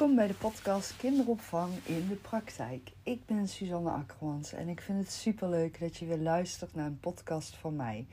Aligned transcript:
Welkom 0.00 0.18
bij 0.18 0.26
de 0.26 0.34
podcast 0.34 0.96
Kinderopvang 0.96 1.72
in 1.84 2.08
de 2.08 2.14
Praktijk. 2.14 2.90
Ik 3.02 3.26
ben 3.26 3.48
Suzanne 3.48 3.90
Akkermans 3.90 4.52
en 4.52 4.68
ik 4.68 4.80
vind 4.80 4.98
het 4.98 5.12
superleuk 5.12 5.80
dat 5.80 5.96
je 5.96 6.06
weer 6.06 6.18
luistert 6.18 6.74
naar 6.74 6.86
een 6.86 7.00
podcast 7.00 7.56
van 7.56 7.76
mij. 7.76 8.06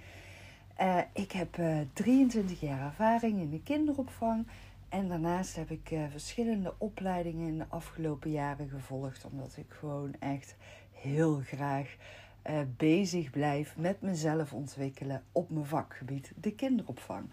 Uh, 0.82 1.00
ik 1.14 1.32
heb 1.32 1.58
uh, 1.58 1.80
23 1.94 2.60
jaar 2.60 2.86
ervaring 2.86 3.40
in 3.40 3.50
de 3.50 3.64
kinderopvang 3.64 4.48
en 4.90 5.08
daarnaast 5.08 5.56
heb 5.56 5.72
ik 5.72 5.92
uh, 5.92 6.04
verschillende 6.12 6.74
opleidingen 6.78 7.48
in 7.48 7.58
de 7.58 7.66
afgelopen 7.70 8.32
jaren 8.32 8.70
gevolgd, 8.70 9.26
omdat 9.32 9.58
ik 9.58 9.70
gewoon 9.70 10.16
echt 10.20 10.56
heel 10.92 11.42
graag 11.46 11.96
bezig 12.78 13.30
blijf 13.30 13.78
met 13.78 14.02
mezelf 14.02 14.54
ontwikkelen 14.54 15.24
op 15.32 15.50
mijn 15.50 15.66
vakgebied, 15.66 16.32
de 16.36 16.52
kinderopvang. 16.52 17.30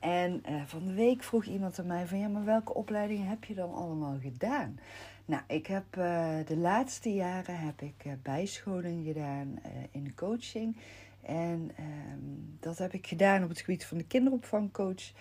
En 0.00 0.42
uh, 0.48 0.62
van 0.66 0.86
de 0.86 0.92
week 0.92 1.22
vroeg 1.22 1.44
iemand 1.44 1.78
aan 1.78 1.86
mij 1.86 2.06
van 2.06 2.18
ja, 2.18 2.28
maar 2.28 2.44
welke 2.44 2.74
opleidingen 2.74 3.26
heb 3.26 3.44
je 3.44 3.54
dan 3.54 3.74
allemaal 3.74 4.18
gedaan? 4.20 4.78
Nou, 5.24 5.42
ik 5.46 5.66
heb 5.66 5.96
uh, 5.98 6.36
de 6.46 6.56
laatste 6.56 7.14
jaren 7.14 7.58
heb 7.58 7.82
ik 7.82 8.04
uh, 8.06 8.12
bijscholing 8.22 9.06
gedaan 9.06 9.60
in 9.90 10.14
coaching. 10.14 10.76
En 11.22 11.70
um, 12.12 12.56
dat 12.60 12.78
heb 12.78 12.92
ik 12.92 13.06
gedaan 13.06 13.42
op 13.42 13.48
het 13.48 13.60
gebied 13.60 13.84
van 13.84 13.98
de 13.98 14.04
kinderopvangcoach. 14.06 15.12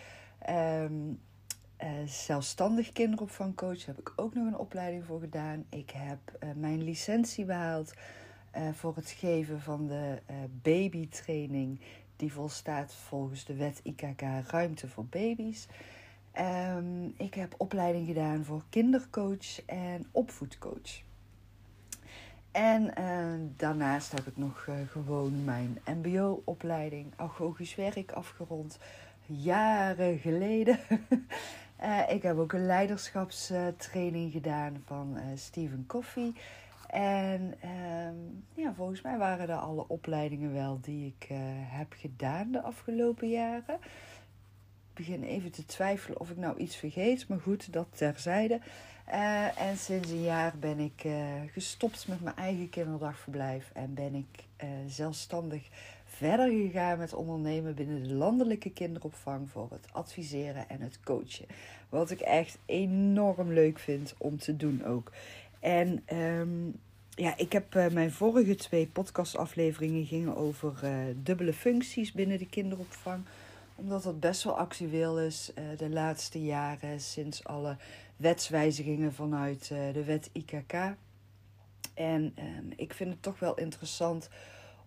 Um, 0.49 1.19
zelfstandig 2.05 2.91
kinderopvangcoach 2.91 3.85
heb 3.85 3.99
ik 3.99 4.13
ook 4.15 4.33
nog 4.33 4.47
een 4.47 4.57
opleiding 4.57 5.05
voor 5.05 5.19
gedaan. 5.19 5.65
Ik 5.69 5.89
heb 5.89 6.19
mijn 6.55 6.83
licentie 6.83 7.45
behaald 7.45 7.93
voor 8.73 8.95
het 8.95 9.09
geven 9.09 9.61
van 9.61 9.87
de 9.87 10.21
babytraining 10.61 11.79
die 12.19 12.33
volstaat 12.33 12.93
volgens 12.93 13.45
de 13.45 13.55
wet 13.55 13.79
IKK 13.83 14.21
Ruimte 14.47 14.87
voor 14.87 15.05
Baby's. 15.05 15.67
Um, 16.75 17.13
ik 17.17 17.33
heb 17.33 17.55
opleiding 17.57 18.07
gedaan 18.07 18.45
voor 18.45 18.63
kindercoach 18.69 19.65
en 19.65 20.07
opvoedcoach. 20.11 21.01
En 22.51 22.93
uh, 22.99 23.49
daarnaast 23.57 24.11
heb 24.11 24.27
ik 24.27 24.37
nog 24.37 24.65
uh, 24.69 24.75
gewoon 24.87 25.43
mijn 25.43 25.79
MBO-opleiding 25.85 27.13
agogisch 27.15 27.75
werk 27.75 28.11
afgerond. 28.11 28.79
Jaren 29.25 30.17
geleden. 30.17 30.79
uh, 31.81 32.09
ik 32.15 32.21
heb 32.21 32.37
ook 32.37 32.53
een 32.53 32.65
leiderschapstraining 32.65 34.31
gedaan 34.31 34.81
van 34.85 35.17
Stephen 35.35 35.83
Coffee. 35.87 36.33
En 36.89 37.53
um, 37.63 38.43
ja, 38.53 38.73
volgens 38.73 39.01
mij 39.01 39.17
waren 39.17 39.49
er 39.49 39.55
alle 39.55 39.87
opleidingen 39.87 40.53
wel 40.53 40.79
die 40.81 41.15
ik 41.17 41.29
uh, 41.31 41.37
heb 41.51 41.93
gedaan 41.97 42.51
de 42.51 42.61
afgelopen 42.61 43.29
jaren. 43.29 43.75
Ik 44.89 45.05
begin 45.05 45.23
even 45.23 45.51
te 45.51 45.65
twijfelen 45.65 46.19
of 46.19 46.29
ik 46.29 46.37
nou 46.37 46.57
iets 46.57 46.75
vergeet, 46.75 47.27
maar 47.27 47.39
goed, 47.39 47.73
dat 47.73 47.87
terzijde. 47.91 48.59
Uh, 49.09 49.61
en 49.61 49.77
sinds 49.77 50.09
een 50.09 50.23
jaar 50.23 50.53
ben 50.59 50.79
ik 50.79 51.03
uh, 51.03 51.13
gestopt 51.51 52.07
met 52.07 52.21
mijn 52.21 52.35
eigen 52.35 52.69
kinderdagverblijf 52.69 53.71
en 53.73 53.93
ben 53.93 54.15
ik 54.15 54.47
zelfstandig 54.87 55.69
verder 56.05 56.49
gegaan 56.49 56.97
met 56.97 57.13
ondernemen 57.13 57.75
binnen 57.75 58.03
de 58.03 58.13
landelijke 58.13 58.69
kinderopvang 58.69 59.49
voor 59.49 59.67
het 59.71 59.87
adviseren 59.91 60.69
en 60.69 60.81
het 60.81 60.99
coachen. 60.99 61.45
Wat 61.89 62.11
ik 62.11 62.19
echt 62.19 62.57
enorm 62.65 63.51
leuk 63.53 63.79
vind 63.79 64.15
om 64.17 64.37
te 64.37 64.55
doen 64.55 64.85
ook. 64.85 65.11
En 65.59 66.03
um, 66.17 66.79
ja, 67.09 67.37
ik 67.37 67.51
heb 67.51 67.75
uh, 67.75 67.87
mijn 67.87 68.11
vorige 68.11 68.55
twee 68.55 68.87
podcastafleveringen 68.87 70.05
gingen 70.05 70.35
over 70.35 70.79
uh, 70.83 70.91
dubbele 71.15 71.53
functies 71.53 72.11
binnen 72.11 72.37
de 72.37 72.49
kinderopvang. 72.49 73.23
Omdat 73.75 74.03
dat 74.03 74.19
best 74.19 74.43
wel 74.43 74.57
actueel 74.57 75.19
is 75.19 75.51
uh, 75.57 75.77
de 75.77 75.89
laatste 75.89 76.43
jaren 76.43 76.99
sinds 76.99 77.43
alle 77.43 77.77
wetswijzigingen 78.17 79.13
vanuit 79.13 79.67
de 79.67 80.03
wet 80.03 80.29
IKK. 80.31 80.73
En 81.93 82.35
um, 82.39 82.73
ik 82.75 82.93
vind 82.93 83.09
het 83.09 83.21
toch 83.21 83.39
wel 83.39 83.55
interessant 83.55 84.29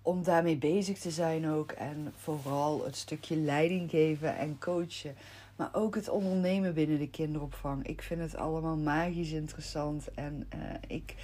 om 0.02 0.22
daarmee 0.22 0.56
bezig 0.56 0.98
te 0.98 1.10
zijn 1.10 1.48
ook. 1.48 1.72
En 1.72 2.12
vooral 2.16 2.84
het 2.84 2.96
stukje 2.96 3.36
leiding 3.36 3.90
geven 3.90 4.36
en 4.36 4.58
coachen. 4.58 5.14
Maar 5.56 5.68
ook 5.72 5.94
het 5.94 6.08
ondernemen 6.08 6.74
binnen 6.74 6.98
de 6.98 7.10
kinderopvang. 7.10 7.86
Ik 7.86 8.02
vind 8.02 8.20
het 8.20 8.36
allemaal 8.36 8.76
magisch 8.76 9.32
interessant. 9.32 10.14
En 10.14 10.48
uh, 10.54 10.60
ik 10.86 11.14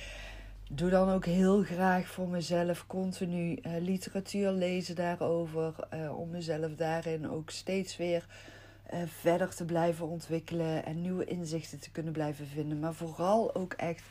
doe 0.70 0.90
dan 0.90 1.10
ook 1.10 1.24
heel 1.24 1.62
graag 1.62 2.06
voor 2.06 2.28
mezelf 2.28 2.86
continu 2.86 3.50
uh, 3.50 3.72
literatuur 3.80 4.50
lezen 4.50 4.94
daarover. 4.94 5.74
Uh, 5.94 6.18
om 6.18 6.30
mezelf 6.30 6.74
daarin 6.74 7.30
ook 7.30 7.50
steeds 7.50 7.96
weer 7.96 8.26
verder 9.06 9.54
te 9.54 9.64
blijven 9.64 10.08
ontwikkelen. 10.08 10.84
En 10.84 11.00
nieuwe 11.00 11.24
inzichten 11.24 11.80
te 11.80 11.90
kunnen 11.90 12.12
blijven 12.12 12.46
vinden. 12.46 12.78
Maar 12.78 12.94
vooral 12.94 13.54
ook 13.54 13.72
echt 13.72 14.02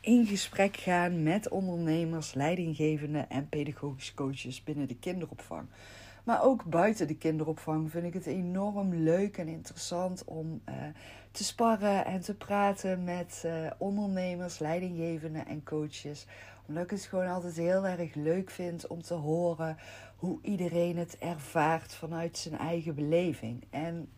in 0.00 0.26
gesprek 0.26 0.76
gaan 0.76 1.22
met 1.22 1.48
ondernemers, 1.48 2.34
leidinggevenden 2.34 3.30
en 3.30 3.48
pedagogische 3.48 4.14
coaches 4.14 4.64
binnen 4.64 4.88
de 4.88 4.96
kinderopvang. 4.96 5.66
Maar 6.24 6.42
ook 6.42 6.64
buiten 6.64 7.06
de 7.06 7.16
kinderopvang 7.16 7.90
vind 7.90 8.04
ik 8.04 8.14
het 8.14 8.26
enorm 8.26 8.94
leuk 8.94 9.38
en 9.38 9.48
interessant 9.48 10.24
om 10.24 10.60
uh, 10.68 10.74
te 11.30 11.44
sparren 11.44 12.04
en 12.04 12.20
te 12.20 12.34
praten 12.34 13.04
met 13.04 13.42
uh, 13.46 13.52
ondernemers, 13.78 14.58
leidinggevenden 14.58 15.46
en 15.46 15.62
coaches. 15.62 16.26
Omdat 16.66 16.84
ik 16.84 16.90
het 16.90 17.02
gewoon 17.02 17.28
altijd 17.28 17.56
heel 17.56 17.86
erg 17.86 18.14
leuk 18.14 18.50
vind 18.50 18.86
om 18.86 19.02
te 19.02 19.14
horen 19.14 19.76
hoe 20.16 20.38
iedereen 20.42 20.96
het 20.96 21.18
ervaart 21.18 21.94
vanuit 21.94 22.38
zijn 22.38 22.58
eigen 22.58 22.94
beleving. 22.94 23.64
En 23.70 24.08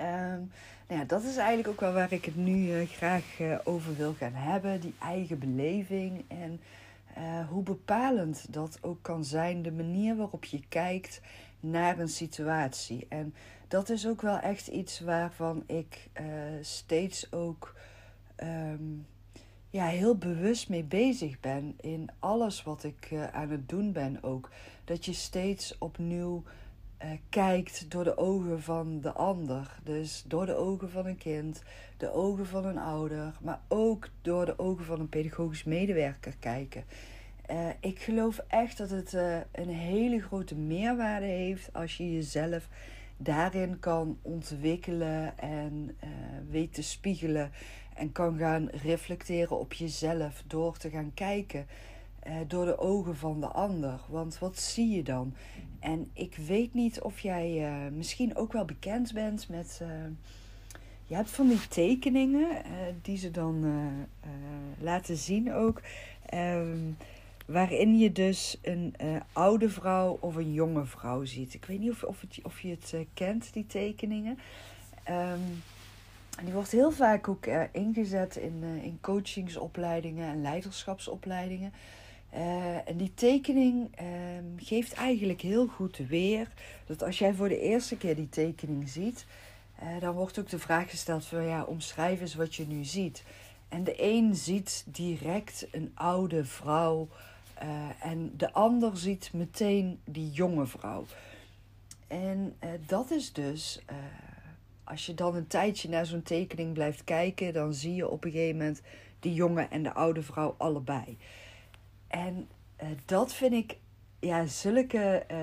um, 0.00 0.50
nou 0.88 1.00
ja, 1.00 1.04
dat 1.04 1.22
is 1.22 1.36
eigenlijk 1.36 1.68
ook 1.68 1.80
wel 1.80 1.92
waar 1.92 2.12
ik 2.12 2.24
het 2.24 2.36
nu 2.36 2.80
uh, 2.80 2.88
graag 2.88 3.24
over 3.64 3.96
wil 3.96 4.14
gaan 4.14 4.34
hebben. 4.34 4.80
Die 4.80 4.94
eigen 4.98 5.38
beleving 5.38 6.24
en 6.28 6.60
uh, 7.18 7.48
hoe 7.48 7.62
bepalend 7.62 8.52
dat 8.52 8.78
ook 8.80 9.02
kan 9.02 9.24
zijn, 9.24 9.62
de 9.62 9.72
manier 9.72 10.16
waarop 10.16 10.44
je 10.44 10.60
kijkt 10.68 11.20
naar 11.60 11.98
een 11.98 12.08
situatie. 12.08 13.06
En 13.08 13.34
dat 13.68 13.88
is 13.88 14.06
ook 14.06 14.22
wel 14.22 14.38
echt 14.38 14.66
iets 14.66 15.00
waarvan 15.00 15.62
ik 15.66 16.08
uh, 16.20 16.26
steeds 16.60 17.32
ook 17.32 17.74
um, 18.42 19.06
ja, 19.70 19.86
heel 19.86 20.16
bewust 20.16 20.68
mee 20.68 20.84
bezig 20.84 21.40
ben 21.40 21.74
in 21.80 22.08
alles 22.18 22.62
wat 22.62 22.84
ik 22.84 23.10
uh, 23.10 23.26
aan 23.26 23.50
het 23.50 23.68
doen 23.68 23.92
ben 23.92 24.22
ook. 24.22 24.50
Dat 24.84 25.04
je 25.04 25.12
steeds 25.12 25.78
opnieuw 25.78 26.42
uh, 27.04 27.10
kijkt 27.28 27.90
door 27.90 28.04
de 28.04 28.16
ogen 28.16 28.62
van 28.62 29.00
de 29.00 29.12
ander. 29.12 29.78
Dus 29.82 30.24
door 30.26 30.46
de 30.46 30.54
ogen 30.54 30.90
van 30.90 31.06
een 31.06 31.18
kind, 31.18 31.62
de 31.96 32.12
ogen 32.12 32.46
van 32.46 32.64
een 32.64 32.78
ouder, 32.78 33.32
maar 33.40 33.60
ook 33.68 34.08
door 34.22 34.46
de 34.46 34.58
ogen 34.58 34.84
van 34.84 35.00
een 35.00 35.08
pedagogisch 35.08 35.64
medewerker 35.64 36.36
kijken. 36.40 36.84
Uh, 37.50 37.68
ik 37.80 37.98
geloof 37.98 38.40
echt 38.48 38.78
dat 38.78 38.90
het 38.90 39.12
uh, 39.12 39.36
een 39.52 39.68
hele 39.68 40.20
grote 40.20 40.54
meerwaarde 40.54 41.26
heeft 41.26 41.72
als 41.72 41.96
je 41.96 42.12
jezelf 42.12 42.68
daarin 43.16 43.78
kan 43.78 44.18
ontwikkelen 44.22 45.38
en 45.38 45.96
weet 46.50 46.74
te 46.74 46.82
spiegelen 46.82 47.50
en 47.94 48.12
kan 48.12 48.38
gaan 48.38 48.68
reflecteren 48.68 49.58
op 49.58 49.72
jezelf 49.72 50.42
door 50.46 50.76
te 50.76 50.90
gaan 50.90 51.10
kijken 51.14 51.66
door 52.46 52.64
de 52.64 52.78
ogen 52.78 53.16
van 53.16 53.40
de 53.40 53.46
ander. 53.46 54.00
Want 54.08 54.38
wat 54.38 54.58
zie 54.58 54.88
je 54.88 55.02
dan? 55.02 55.34
En 55.78 56.10
ik 56.12 56.36
weet 56.36 56.74
niet 56.74 57.00
of 57.00 57.20
jij 57.20 57.70
misschien 57.92 58.36
ook 58.36 58.52
wel 58.52 58.64
bekend 58.64 59.12
bent 59.12 59.48
met. 59.48 59.82
je 61.04 61.14
hebt 61.14 61.30
van 61.30 61.48
die 61.48 61.68
tekeningen 61.68 62.48
die 63.02 63.16
ze 63.16 63.30
dan 63.30 63.64
laten 64.78 65.16
zien 65.16 65.52
ook. 65.52 65.82
Um, 66.34 66.96
waarin 67.50 67.98
je 67.98 68.12
dus 68.12 68.58
een 68.62 68.94
uh, 69.02 69.16
oude 69.32 69.68
vrouw 69.68 70.18
of 70.20 70.36
een 70.36 70.52
jonge 70.52 70.84
vrouw 70.84 71.24
ziet. 71.24 71.54
Ik 71.54 71.64
weet 71.64 71.78
niet 71.78 71.90
of, 71.90 72.02
of, 72.02 72.24
of 72.42 72.60
je 72.60 72.68
het 72.68 72.92
uh, 72.94 73.00
kent, 73.14 73.52
die 73.52 73.66
tekeningen. 73.66 74.38
Um, 75.08 75.62
die 76.44 76.52
wordt 76.52 76.70
heel 76.70 76.90
vaak 76.90 77.28
ook 77.28 77.46
uh, 77.46 77.62
ingezet 77.72 78.36
in, 78.36 78.62
in 78.82 78.98
coachingsopleidingen 79.00 80.28
en 80.28 80.42
leiderschapsopleidingen. 80.42 81.72
En 82.84 82.96
die 82.96 83.14
tekening 83.14 83.88
ehm, 83.94 84.44
geeft 84.56 84.92
eigenlijk 84.92 85.40
heel 85.40 85.66
goed 85.66 85.96
weer 85.96 86.48
dat 86.86 87.02
als 87.02 87.18
jij 87.18 87.34
voor 87.34 87.48
de 87.48 87.60
eerste 87.60 87.96
keer 87.96 88.16
die 88.16 88.28
tekening 88.28 88.88
ziet, 88.88 89.26
dan 90.00 90.14
wordt 90.14 90.38
ook 90.38 90.48
de 90.48 90.58
vraag 90.58 90.90
gesteld 90.90 91.26
van 91.26 91.44
ja, 91.44 91.62
omschrijf 91.62 92.20
eens 92.20 92.34
wat 92.34 92.54
je 92.54 92.66
nu 92.66 92.84
ziet. 92.84 93.22
En 93.68 93.84
de 93.84 94.02
een 94.02 94.34
ziet 94.34 94.84
direct 94.86 95.66
een 95.70 95.92
oude 95.94 96.44
vrouw 96.44 97.08
uh, 97.62 97.68
en 98.00 98.32
de 98.36 98.52
ander 98.52 98.96
ziet 98.96 99.30
meteen 99.32 100.00
die 100.04 100.30
jonge 100.30 100.66
vrouw. 100.66 101.04
En 102.06 102.56
dat 102.86 103.10
is 103.10 103.32
dus, 103.32 103.80
als 104.84 105.06
je 105.06 105.14
dan 105.14 105.34
een 105.34 105.46
tijdje 105.46 105.88
naar 105.88 106.06
zo'n 106.06 106.22
tekening 106.22 106.72
blijft 106.72 107.04
kijken, 107.04 107.52
dan 107.52 107.74
zie 107.74 107.94
je 107.94 108.08
op 108.08 108.24
een 108.24 108.30
gegeven 108.30 108.56
moment 108.56 108.82
die 109.20 109.34
jonge 109.34 109.62
en 109.62 109.82
de 109.82 109.92
oude 109.92 110.22
vrouw 110.22 110.54
allebei. 110.58 111.18
En 112.10 112.48
dat 113.04 113.34
vind 113.34 113.52
ik 113.52 113.76
ja, 114.20 114.46
zulke 114.46 115.24
uh, 115.30 115.36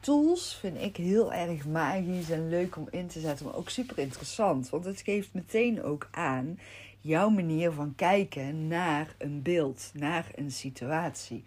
tools 0.00 0.56
vind 0.60 0.80
ik 0.82 0.96
heel 0.96 1.32
erg 1.32 1.66
magisch 1.66 2.30
en 2.30 2.48
leuk 2.48 2.76
om 2.76 2.88
in 2.90 3.06
te 3.06 3.20
zetten, 3.20 3.46
maar 3.46 3.54
ook 3.54 3.70
super 3.70 3.98
interessant. 3.98 4.70
Want 4.70 4.84
het 4.84 5.00
geeft 5.00 5.34
meteen 5.34 5.82
ook 5.82 6.08
aan 6.10 6.58
jouw 7.00 7.28
manier 7.28 7.72
van 7.72 7.94
kijken 7.96 8.68
naar 8.68 9.14
een 9.18 9.42
beeld, 9.42 9.90
naar 9.94 10.30
een 10.34 10.50
situatie. 10.50 11.44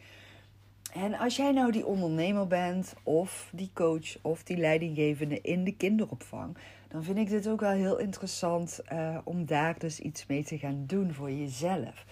En 0.94 1.14
als 1.14 1.36
jij 1.36 1.52
nou 1.52 1.72
die 1.72 1.86
ondernemer 1.86 2.48
bent, 2.48 2.94
of 3.04 3.50
die 3.52 3.70
coach, 3.74 4.18
of 4.22 4.44
die 4.44 4.58
leidinggevende 4.58 5.42
in 5.42 5.64
de 5.64 5.76
kinderopvang, 5.76 6.58
dan 6.88 7.04
vind 7.04 7.18
ik 7.18 7.30
dit 7.30 7.48
ook 7.48 7.60
wel 7.60 7.72
heel 7.72 8.00
interessant 8.00 8.80
uh, 8.92 9.18
om 9.24 9.46
daar 9.46 9.80
dus 9.80 10.00
iets 10.00 10.26
mee 10.26 10.44
te 10.44 10.58
gaan 10.58 10.84
doen 10.88 11.14
voor 11.14 11.32
jezelf. 11.32 12.06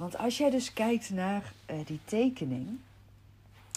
Want 0.00 0.18
als 0.18 0.38
jij 0.38 0.50
dus 0.50 0.72
kijkt 0.72 1.10
naar 1.10 1.52
uh, 1.70 1.76
die 1.84 2.00
tekening. 2.04 2.78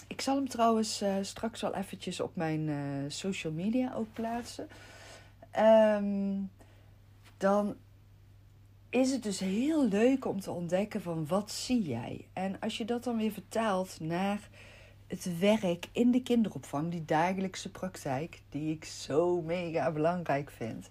Ik 0.06 0.20
zal 0.20 0.36
hem 0.36 0.48
trouwens 0.48 1.02
uh, 1.02 1.14
straks 1.22 1.60
wel 1.60 1.74
eventjes 1.74 2.20
op 2.20 2.36
mijn 2.36 2.70
social 3.08 3.52
media 3.52 3.94
ook 3.94 4.06
plaatsen. 4.12 4.68
Um, 5.58 6.50
dan 7.36 7.76
is 8.90 9.10
het 9.10 9.22
dus 9.22 9.38
heel 9.38 9.88
leuk 9.88 10.24
om 10.24 10.40
te 10.40 10.50
ontdekken 10.50 11.02
van 11.02 11.26
wat 11.26 11.50
zie 11.50 11.82
jij. 11.82 12.26
En 12.32 12.60
als 12.60 12.76
je 12.78 12.84
dat 12.84 13.04
dan 13.04 13.16
weer 13.16 13.32
vertaalt 13.32 14.00
naar 14.00 14.48
het 15.06 15.38
werk 15.38 15.88
in 15.92 16.10
de 16.10 16.22
kinderopvang, 16.22 16.90
die 16.90 17.04
dagelijkse 17.04 17.70
praktijk, 17.70 18.42
die 18.50 18.74
ik 18.74 18.84
zo 18.84 19.42
mega 19.42 19.90
belangrijk 19.90 20.50
vind. 20.50 20.88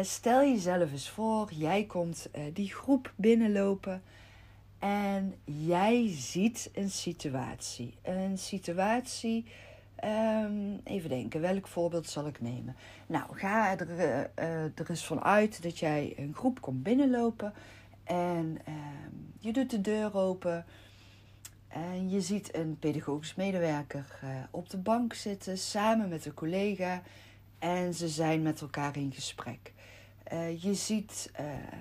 Stel 0.00 0.40
jezelf 0.40 0.92
eens 0.92 1.10
voor, 1.10 1.52
jij 1.52 1.84
komt 1.84 2.28
die 2.52 2.74
groep 2.74 3.12
binnenlopen 3.16 4.02
en 4.78 5.34
jij 5.44 6.08
ziet 6.16 6.70
een 6.74 6.90
situatie. 6.90 7.94
Een 8.02 8.38
situatie 8.38 9.44
Um, 10.04 10.80
even 10.84 11.08
denken, 11.08 11.40
welk 11.40 11.66
voorbeeld 11.66 12.08
zal 12.08 12.26
ik 12.26 12.40
nemen? 12.40 12.76
Nou, 13.06 13.36
ga 13.36 13.78
er, 13.78 13.88
uh, 13.88 14.18
er 14.62 14.86
eens 14.88 15.06
vanuit 15.06 15.62
dat 15.62 15.78
jij 15.78 16.14
een 16.16 16.34
groep 16.34 16.60
komt 16.60 16.82
binnenlopen 16.82 17.52
en 18.04 18.58
uh, 18.68 18.74
je 19.38 19.52
doet 19.52 19.70
de 19.70 19.80
deur 19.80 20.16
open 20.16 20.64
en 21.68 22.10
je 22.10 22.20
ziet 22.20 22.54
een 22.54 22.78
pedagogisch 22.78 23.34
medewerker 23.34 24.20
uh, 24.24 24.30
op 24.50 24.70
de 24.70 24.76
bank 24.76 25.14
zitten 25.14 25.58
samen 25.58 26.08
met 26.08 26.26
een 26.26 26.34
collega 26.34 27.02
en 27.58 27.94
ze 27.94 28.08
zijn 28.08 28.42
met 28.42 28.60
elkaar 28.60 28.96
in 28.96 29.12
gesprek. 29.12 29.72
je 30.58 30.74
ziet 30.74 31.30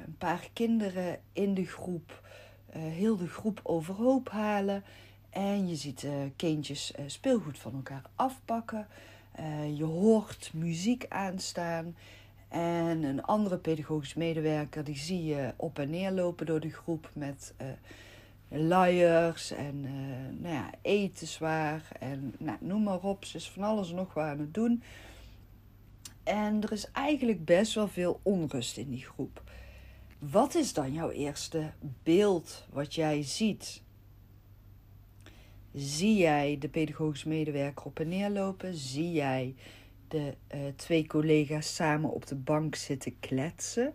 een 0.05 0.17
paar 0.17 0.49
kinderen 0.53 1.19
in 1.33 1.53
de 1.53 1.65
groep 1.65 2.26
heel 2.71 3.17
de 3.17 3.27
groep 3.27 3.59
overhoop 3.63 4.29
halen 4.29 4.83
en 5.29 5.67
je 5.67 5.75
ziet 5.75 6.03
uh, 6.03 6.11
kindjes 6.35 6.93
uh, 6.99 7.05
speelgoed 7.07 7.59
van 7.59 7.73
elkaar 7.73 8.03
afpakken. 8.15 8.87
Je 9.75 9.83
hoort 9.83 10.51
muziek 10.53 11.05
aanstaan. 11.09 11.95
En 12.47 13.03
een 13.03 13.23
andere 13.23 13.57
pedagogisch 13.57 14.13
medewerker 14.13 14.83
die 14.83 14.97
zie 14.97 15.25
je 15.25 15.53
op 15.55 15.79
en 15.79 15.89
neer 15.89 16.11
lopen 16.11 16.45
door 16.45 16.59
de 16.59 16.69
groep 16.69 17.09
met 17.13 17.53
luiers 18.49 19.51
en 19.51 19.81
nou 20.41 20.53
ja, 20.53 20.69
etenswaar 20.81 21.87
en 21.99 22.33
nou, 22.37 22.57
noem 22.61 22.83
maar 22.83 23.01
op. 23.01 23.25
Ze 23.25 23.37
is 23.37 23.49
van 23.49 23.63
alles 23.63 23.91
nog 23.91 24.13
wat 24.13 24.25
aan 24.25 24.39
het 24.39 24.53
doen. 24.53 24.83
En 26.27 26.63
er 26.63 26.71
is 26.71 26.91
eigenlijk 26.91 27.45
best 27.45 27.73
wel 27.73 27.87
veel 27.87 28.19
onrust 28.23 28.77
in 28.77 28.89
die 28.89 29.05
groep. 29.05 29.41
Wat 30.19 30.55
is 30.55 30.73
dan 30.73 30.93
jouw 30.93 31.09
eerste 31.09 31.71
beeld 32.03 32.65
wat 32.69 32.95
jij 32.95 33.23
ziet? 33.23 33.81
Zie 35.73 36.17
jij 36.17 36.57
de 36.59 36.69
pedagogisch 36.69 37.23
medewerker 37.23 37.85
op 37.85 37.99
en 37.99 38.07
neer 38.07 38.29
lopen? 38.29 38.75
Zie 38.75 39.11
jij 39.11 39.55
de 40.07 40.33
uh, 40.53 40.59
twee 40.75 41.07
collega's 41.07 41.75
samen 41.75 42.11
op 42.11 42.27
de 42.27 42.35
bank 42.35 42.75
zitten 42.75 43.19
kletsen? 43.19 43.93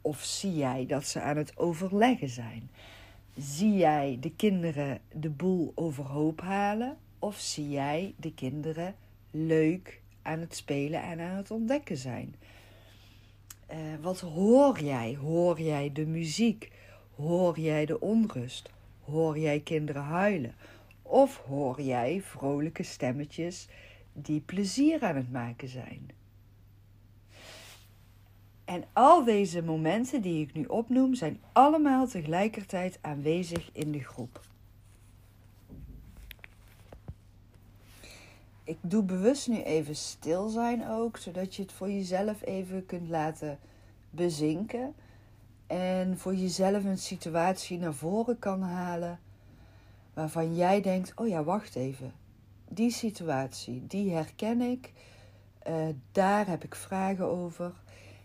Of 0.00 0.22
zie 0.22 0.54
jij 0.54 0.86
dat 0.86 1.06
ze 1.06 1.20
aan 1.20 1.36
het 1.36 1.56
overleggen 1.56 2.28
zijn? 2.28 2.70
Zie 3.36 3.76
jij 3.76 4.16
de 4.20 4.32
kinderen 4.32 5.00
de 5.12 5.30
boel 5.30 5.72
overhoop 5.74 6.40
halen? 6.40 6.96
Of 7.18 7.38
zie 7.38 7.68
jij 7.68 8.14
de 8.16 8.34
kinderen 8.34 8.94
leuk 9.30 10.00
aan 10.22 10.38
het 10.40 10.54
spelen 10.54 11.02
en 11.02 11.20
aan 11.20 11.36
het 11.36 11.50
ontdekken 11.50 11.96
zijn? 11.96 12.34
Uh, 13.72 13.78
wat 14.00 14.20
hoor 14.20 14.80
jij? 14.80 15.18
Hoor 15.20 15.60
jij 15.60 15.92
de 15.92 16.06
muziek? 16.06 16.72
Hoor 17.16 17.58
jij 17.58 17.86
de 17.86 18.00
onrust? 18.00 18.70
Hoor 19.04 19.38
jij 19.38 19.60
kinderen 19.60 20.02
huilen? 20.02 20.54
Of 21.02 21.36
hoor 21.36 21.80
jij 21.80 22.20
vrolijke 22.22 22.82
stemmetjes 22.82 23.68
die 24.12 24.40
plezier 24.40 25.02
aan 25.02 25.16
het 25.16 25.32
maken 25.32 25.68
zijn? 25.68 26.10
En 28.64 28.84
al 28.92 29.24
deze 29.24 29.62
momenten 29.62 30.22
die 30.22 30.42
ik 30.46 30.54
nu 30.54 30.64
opnoem 30.64 31.14
zijn 31.14 31.40
allemaal 31.52 32.06
tegelijkertijd 32.06 32.98
aanwezig 33.00 33.70
in 33.72 33.92
de 33.92 34.04
groep. 34.04 34.40
Ik 38.64 38.78
doe 38.80 39.02
bewust 39.02 39.48
nu 39.48 39.62
even 39.62 39.96
stil 39.96 40.48
zijn 40.48 40.88
ook, 40.88 41.16
zodat 41.16 41.54
je 41.54 41.62
het 41.62 41.72
voor 41.72 41.90
jezelf 41.90 42.42
even 42.42 42.86
kunt 42.86 43.08
laten 43.08 43.58
bezinken. 44.10 44.94
En 45.66 46.18
voor 46.18 46.34
jezelf 46.34 46.84
een 46.84 46.98
situatie 46.98 47.78
naar 47.78 47.94
voren 47.94 48.38
kan 48.38 48.62
halen 48.62 49.20
waarvan 50.14 50.54
jij 50.54 50.80
denkt: 50.80 51.12
oh 51.16 51.28
ja, 51.28 51.44
wacht 51.44 51.74
even. 51.74 52.12
Die 52.68 52.90
situatie, 52.90 53.86
die 53.86 54.12
herken 54.12 54.60
ik. 54.60 54.92
Uh, 55.68 55.88
daar 56.12 56.46
heb 56.46 56.64
ik 56.64 56.74
vragen 56.74 57.26
over. 57.26 57.72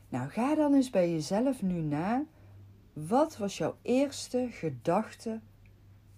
Nou, 0.09 0.29
ga 0.29 0.55
dan 0.55 0.73
eens 0.73 0.89
bij 0.89 1.11
jezelf 1.11 1.61
nu 1.61 1.81
na. 1.81 2.23
Wat 2.93 3.37
was 3.37 3.57
jouw 3.57 3.75
eerste 3.81 4.47
gedachte 4.51 5.39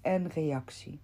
en 0.02 0.28
reactie? 0.28 1.00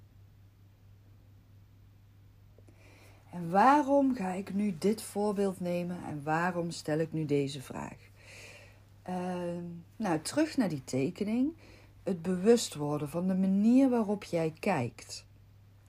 En 3.36 3.50
waarom 3.50 4.16
ga 4.16 4.32
ik 4.32 4.54
nu 4.54 4.76
dit 4.80 5.02
voorbeeld 5.02 5.60
nemen 5.60 5.98
en 6.08 6.24
waarom 6.24 6.72
stel 6.72 7.00
ik 7.00 7.14
nu 7.14 7.26
deze 7.26 7.62
vraag? 7.62 7.98
Uh, 9.10 9.36
nou, 9.96 10.20
terug 10.22 10.58
naar 10.58 10.70
die 10.70 10.84
tekening 10.84 11.54
het 12.04 12.22
bewust 12.22 12.76
worden 12.76 13.10
van 13.10 13.28
de 13.28 13.36
manier 13.36 13.90
waarop 13.90 14.24
jij 14.24 14.54
kijkt. 14.60 15.26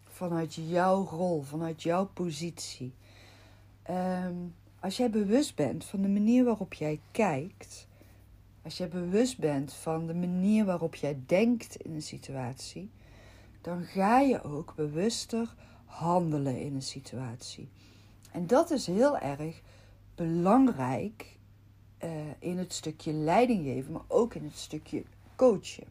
Vanuit 0.05 0.55
jouw 0.55 1.05
rol, 1.05 1.43
vanuit 1.43 1.83
jouw 1.83 2.07
positie. 2.07 2.93
Ehm, 3.83 4.35
als 4.81 4.97
jij 4.97 5.11
bewust 5.11 5.55
bent 5.55 5.85
van 5.85 6.03
de 6.03 6.09
manier 6.09 6.45
waarop 6.45 6.75
jij 6.75 7.01
kijkt, 7.11 7.87
als 8.63 8.77
jij 8.77 8.89
bewust 8.89 9.39
bent 9.39 9.73
van 9.73 10.07
de 10.07 10.15
manier 10.15 10.65
waarop 10.65 10.95
jij 10.95 11.19
denkt 11.27 11.77
in 11.77 11.95
een 11.95 12.03
situatie, 12.03 12.91
dan 13.61 13.85
ga 13.85 14.21
je 14.21 14.43
ook 14.43 14.75
bewuster 14.77 15.55
handelen 15.87 16.61
in 16.61 16.75
een 16.75 16.83
situatie. 16.83 17.69
En 18.33 18.47
dat 18.47 18.71
is 18.71 18.87
heel 18.87 19.19
erg 19.19 19.63
belangrijk 20.15 21.39
uh, 22.05 22.11
in 22.39 22.59
het 22.59 22.73
stukje 22.73 23.13
leiding 23.13 23.65
geven, 23.65 23.93
maar 23.93 24.05
ook 24.09 24.35
in 24.35 24.45
het 24.45 24.59
stukje 24.59 25.05
coachen. 25.37 25.87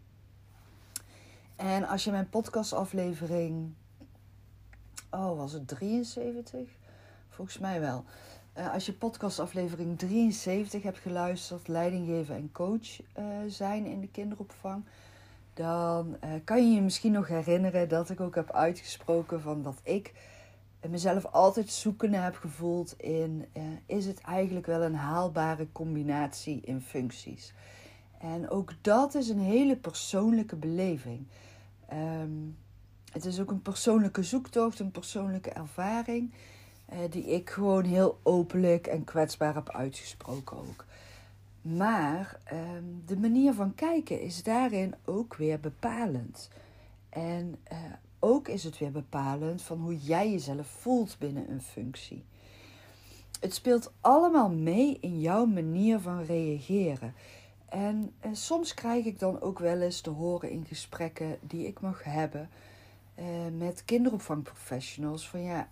En 1.55 1.87
als 1.87 2.03
je 2.03 2.11
mijn 2.11 2.29
podcastaflevering, 2.29 3.73
oh 5.09 5.37
was 5.37 5.51
het 5.51 5.67
73? 5.67 6.69
Volgens 7.29 7.57
mij 7.57 7.79
wel. 7.79 8.03
Uh, 8.57 8.73
als 8.73 8.85
je 8.85 8.93
podcastaflevering 8.93 9.99
73 9.99 10.83
hebt 10.83 10.97
geluisterd, 10.97 11.67
leidinggeven 11.67 12.35
en 12.35 12.51
coach 12.51 12.99
uh, 12.99 13.25
zijn 13.47 13.85
in 13.85 14.01
de 14.01 14.07
kinderopvang, 14.07 14.85
dan 15.55 16.17
uh, 16.23 16.29
kan 16.43 16.69
je 16.69 16.75
je 16.75 16.81
misschien 16.81 17.11
nog 17.11 17.27
herinneren 17.27 17.89
dat 17.89 18.09
ik 18.09 18.19
ook 18.19 18.35
heb 18.35 18.51
uitgesproken 18.51 19.41
van 19.41 19.61
dat 19.61 19.79
ik 19.83 20.13
mezelf 20.89 21.25
altijd 21.25 21.69
zoekende 21.69 22.17
heb 22.17 22.35
gevoeld 22.35 22.99
in 22.99 23.45
is 23.85 24.05
het 24.05 24.21
eigenlijk 24.21 24.65
wel 24.65 24.81
een 24.81 24.95
haalbare 24.95 25.67
combinatie 25.71 26.61
in 26.61 26.81
functies. 26.81 27.53
En 28.19 28.49
ook 28.49 28.73
dat 28.81 29.15
is 29.15 29.29
een 29.29 29.39
hele 29.39 29.75
persoonlijke 29.75 30.55
beleving. 30.55 31.27
Um, 31.93 32.57
het 33.11 33.25
is 33.25 33.39
ook 33.39 33.51
een 33.51 33.61
persoonlijke 33.61 34.23
zoektocht, 34.23 34.79
een 34.79 34.91
persoonlijke 34.91 35.49
ervaring. 35.49 36.33
Die 37.09 37.25
ik 37.25 37.49
gewoon 37.49 37.83
heel 37.83 38.19
openlijk 38.23 38.87
en 38.87 39.03
kwetsbaar 39.03 39.55
heb 39.55 39.69
uitgesproken 39.69 40.57
ook. 40.57 40.85
Maar 41.65 42.39
um, 42.53 43.03
de 43.05 43.17
manier 43.17 43.53
van 43.53 43.75
kijken 43.75 44.21
is 44.21 44.43
daarin 44.43 44.95
ook 45.05 45.35
weer 45.35 45.59
bepalend. 45.59 46.49
En 47.09 47.55
uh, 47.71 47.77
ook 48.19 48.47
is 48.47 48.63
het 48.63 48.77
weer 48.77 48.91
bepalend 48.91 49.61
van 49.61 49.79
hoe 49.79 49.97
jij 49.97 50.31
jezelf 50.31 50.67
voelt 50.67 51.15
binnen 51.19 51.51
een 51.51 51.61
functie. 51.61 52.23
Het 53.39 53.53
speelt 53.53 53.93
allemaal 54.01 54.49
mee 54.49 54.97
in 55.01 55.19
jouw 55.19 55.45
manier 55.45 55.99
van 55.99 56.23
reageren. 56.23 57.13
En, 57.69 58.13
en, 58.19 58.35
soms 58.35 58.73
krijg 58.73 59.05
ik 59.05 59.19
dan 59.19 59.41
ook 59.41 59.59
wel 59.59 59.81
eens 59.81 60.01
te 60.01 60.09
horen 60.09 60.49
in 60.49 60.65
gesprekken 60.65 61.37
die 61.41 61.67
ik 61.67 61.79
mag 61.79 62.03
hebben. 62.03 62.49
uh, 63.19 63.25
met 63.57 63.85
kinderopvangprofessionals. 63.85 65.29
Van 65.29 65.41
ja, 65.41 65.69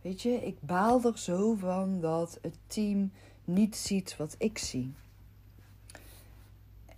weet 0.00 0.22
je, 0.22 0.30
ik 0.30 0.56
baal 0.60 1.04
er 1.04 1.18
zo 1.18 1.54
van 1.54 2.00
dat 2.00 2.38
het 2.42 2.56
team 2.66 3.12
niet 3.44 3.76
ziet 3.76 4.16
wat 4.16 4.34
ik 4.38 4.58
zie. 4.58 4.94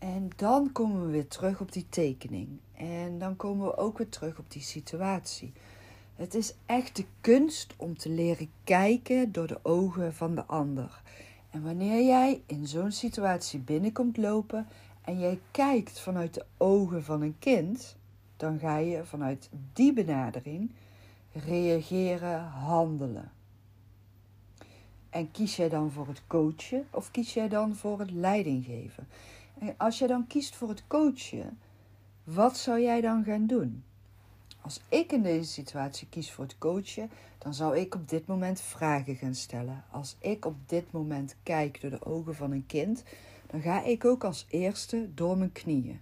En 0.00 0.30
dan 0.36 0.72
komen 0.72 1.06
we 1.06 1.12
weer 1.12 1.28
terug 1.28 1.60
op 1.60 1.72
die 1.72 1.86
tekening. 1.88 2.48
En 2.74 3.18
dan 3.18 3.36
komen 3.36 3.66
we 3.66 3.76
ook 3.76 3.98
weer 3.98 4.08
terug 4.08 4.38
op 4.38 4.50
die 4.50 4.62
situatie. 4.62 5.52
Het 6.14 6.34
is 6.34 6.54
echt 6.66 6.96
de 6.96 7.04
kunst 7.20 7.74
om 7.76 7.98
te 7.98 8.08
leren 8.08 8.50
kijken 8.64 9.32
door 9.32 9.46
de 9.46 9.58
ogen 9.62 10.14
van 10.14 10.34
de 10.34 10.44
ander. 10.44 11.02
En 11.50 11.62
wanneer 11.62 12.04
jij 12.04 12.42
in 12.46 12.66
zo'n 12.66 12.92
situatie 12.92 13.60
binnenkomt 13.60 14.16
lopen 14.16 14.66
en 15.04 15.18
jij 15.18 15.38
kijkt 15.50 16.00
vanuit 16.00 16.34
de 16.34 16.44
ogen 16.56 17.04
van 17.04 17.22
een 17.22 17.36
kind, 17.38 17.96
dan 18.36 18.58
ga 18.58 18.76
je 18.76 19.04
vanuit 19.04 19.48
die 19.72 19.92
benadering 19.92 20.70
reageren, 21.32 22.40
handelen. 22.42 23.32
En 25.10 25.30
kies 25.30 25.56
jij 25.56 25.68
dan 25.68 25.90
voor 25.90 26.06
het 26.06 26.22
coachen 26.26 26.86
of 26.90 27.10
kies 27.10 27.34
jij 27.34 27.48
dan 27.48 27.76
voor 27.76 27.98
het 27.98 28.10
leidinggeven? 28.10 29.08
En 29.08 29.39
als 29.76 29.98
je 29.98 30.06
dan 30.06 30.26
kiest 30.26 30.56
voor 30.56 30.68
het 30.68 30.86
coachen, 30.86 31.58
wat 32.24 32.58
zou 32.58 32.80
jij 32.80 33.00
dan 33.00 33.24
gaan 33.24 33.46
doen? 33.46 33.84
Als 34.60 34.80
ik 34.88 35.12
in 35.12 35.22
deze 35.22 35.50
situatie 35.50 36.08
kies 36.08 36.32
voor 36.32 36.44
het 36.44 36.58
coachen, 36.58 37.10
dan 37.38 37.54
zou 37.54 37.76
ik 37.78 37.94
op 37.94 38.08
dit 38.08 38.26
moment 38.26 38.60
vragen 38.60 39.16
gaan 39.16 39.34
stellen. 39.34 39.84
Als 39.90 40.16
ik 40.18 40.44
op 40.44 40.56
dit 40.66 40.92
moment 40.92 41.36
kijk 41.42 41.80
door 41.80 41.90
de 41.90 42.04
ogen 42.04 42.34
van 42.34 42.52
een 42.52 42.66
kind, 42.66 43.02
dan 43.46 43.60
ga 43.60 43.84
ik 43.84 44.04
ook 44.04 44.24
als 44.24 44.46
eerste 44.48 45.08
door 45.14 45.38
mijn 45.38 45.52
knieën. 45.52 46.00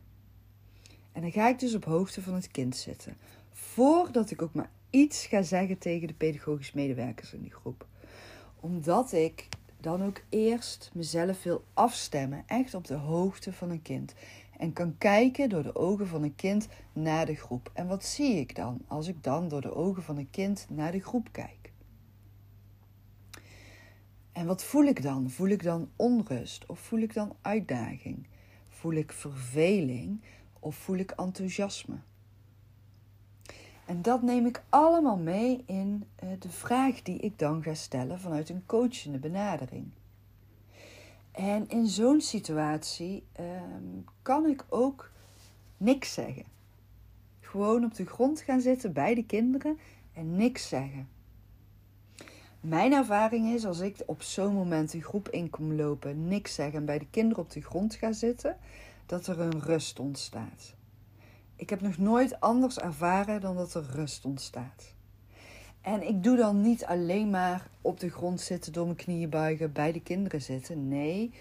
En 1.13 1.23
dan 1.23 1.33
ga 1.33 1.49
ik 1.49 1.59
dus 1.59 1.75
op 1.75 1.85
hoogte 1.85 2.23
van 2.23 2.35
het 2.35 2.51
kind 2.51 2.77
zitten. 2.77 3.17
Voordat 3.53 4.31
ik 4.31 4.43
ook 4.43 4.55
maar 4.55 4.71
iets 4.91 5.27
ga 5.27 5.43
zeggen 5.43 5.79
tegen 5.79 6.07
de 6.07 6.15
pedagogisch 6.15 6.73
medewerkers 6.73 7.33
in 7.33 7.43
die 7.43 7.55
groep. 7.55 7.87
Omdat 8.61 9.13
ik 9.13 9.49
dan 9.81 10.03
ook 10.05 10.21
eerst 10.29 10.91
mezelf 10.95 11.43
wil 11.43 11.65
afstemmen, 11.75 12.45
echt 12.47 12.75
op 12.75 12.87
de 12.87 12.95
hoogte 12.95 13.53
van 13.53 13.71
een 13.71 13.83
kind. 13.83 14.15
En 14.59 14.73
kan 14.73 14.99
kijken 14.99 15.49
door 15.49 15.63
de 15.63 15.75
ogen 15.75 16.07
van 16.07 16.23
een 16.23 16.35
kind 16.35 16.69
naar 16.93 17.27
de 17.27 17.35
groep. 17.35 17.71
En 17.75 17.87
wat 17.87 18.05
zie 18.05 18.37
ik 18.37 18.55
dan 18.55 18.81
als 18.87 19.09
ik 19.09 19.23
dan 19.23 19.49
door 19.49 19.61
de 19.61 19.75
ogen 19.75 20.03
van 20.03 20.17
een 20.17 20.31
kind 20.31 20.67
naar 20.71 20.93
de 20.93 21.01
groep 21.01 21.29
kijk? 21.33 21.73
En 24.33 24.47
wat 24.47 24.65
voel 24.65 24.85
ik 24.85 25.03
dan? 25.03 25.31
Voel 25.31 25.49
ik 25.49 25.63
dan 25.63 25.91
onrust 25.97 26.67
of 26.67 26.79
voel 26.81 27.01
ik 27.01 27.15
dan 27.15 27.37
uitdaging? 27.43 28.27
Voel 28.69 28.93
ik 28.93 29.13
verveling 29.13 30.21
of 30.61 30.77
voel 30.77 30.97
ik 30.97 31.11
enthousiasme? 31.11 31.97
En 33.89 34.03
dat 34.03 34.23
neem 34.23 34.47
ik 34.47 34.63
allemaal 34.69 35.17
mee 35.17 35.63
in 35.67 36.05
eh, 36.15 36.29
de 36.39 36.49
vraag 36.49 37.03
die 37.03 37.19
ik 37.19 37.39
dan 37.39 37.63
ga 37.63 37.75
stellen 37.75 38.21
vanuit 38.21 38.49
een 38.49 38.63
coachende 38.67 39.19
benadering. 39.19 39.91
En 41.33 41.69
in 41.69 41.87
zo'n 41.87 42.21
situatie 42.21 43.25
ehm, 43.33 43.85
kan 44.23 44.47
ik 44.47 44.65
ook 44.69 45.11
niks 45.77 46.15
zeggen. 46.15 46.45
Gewoon 47.41 47.85
op 47.85 47.95
de 47.95 48.07
grond 48.07 48.41
gaan 48.41 48.61
zitten 48.61 48.93
bij 48.93 49.15
de 49.15 49.25
kinderen 49.25 49.79
en 50.13 50.37
niks 50.37 50.69
zeggen. 50.69 51.09
Mijn 52.61 52.93
ervaring 52.93 53.55
is 53.55 53.67
als 53.67 53.81
ik 53.81 54.03
op 54.07 54.23
zo'n 54.23 54.55
moment 54.55 54.93
een 54.93 55.03
groep 55.03 55.29
in 55.29 55.51
kom 55.51 55.73
lopen, 55.75 56.29
niks 56.29 56.55
zeggen 56.55 56.79
en 56.79 56.85
bij 56.85 56.99
de 56.99 57.11
kinderen 57.11 57.45
op 57.45 57.51
de 57.51 57.63
grond 57.63 57.95
ga 57.95 58.13
zitten, 58.13 58.57
dat 59.07 59.27
er 59.27 59.41
een 59.41 59.61
rust 59.61 59.99
ontstaat. 59.99 60.77
Ik 61.59 61.71
heb 61.71 61.81
nog 61.81 61.99
nooit 61.99 62.41
anders 62.41 62.79
ervaren 62.79 63.41
dan 63.41 63.57
dat 63.57 63.75
er 63.75 63.87
rust 63.93 64.25
ontstaat. 64.25 64.95
En 65.81 66.09
ik 66.09 66.23
doe 66.23 66.37
dan 66.37 66.61
niet 66.61 66.85
alleen 66.85 67.31
maar 67.31 67.69
op 67.81 68.01
de 68.01 68.11
grond 68.11 68.41
zitten, 68.41 68.73
door 68.73 68.85
mijn 68.85 68.97
knieën 68.97 69.31
buigen, 69.31 69.73
bij 69.73 69.93
de 69.93 70.03
kinderen 70.03 70.43
zitten. 70.43 70.89
Nee, 70.89 71.33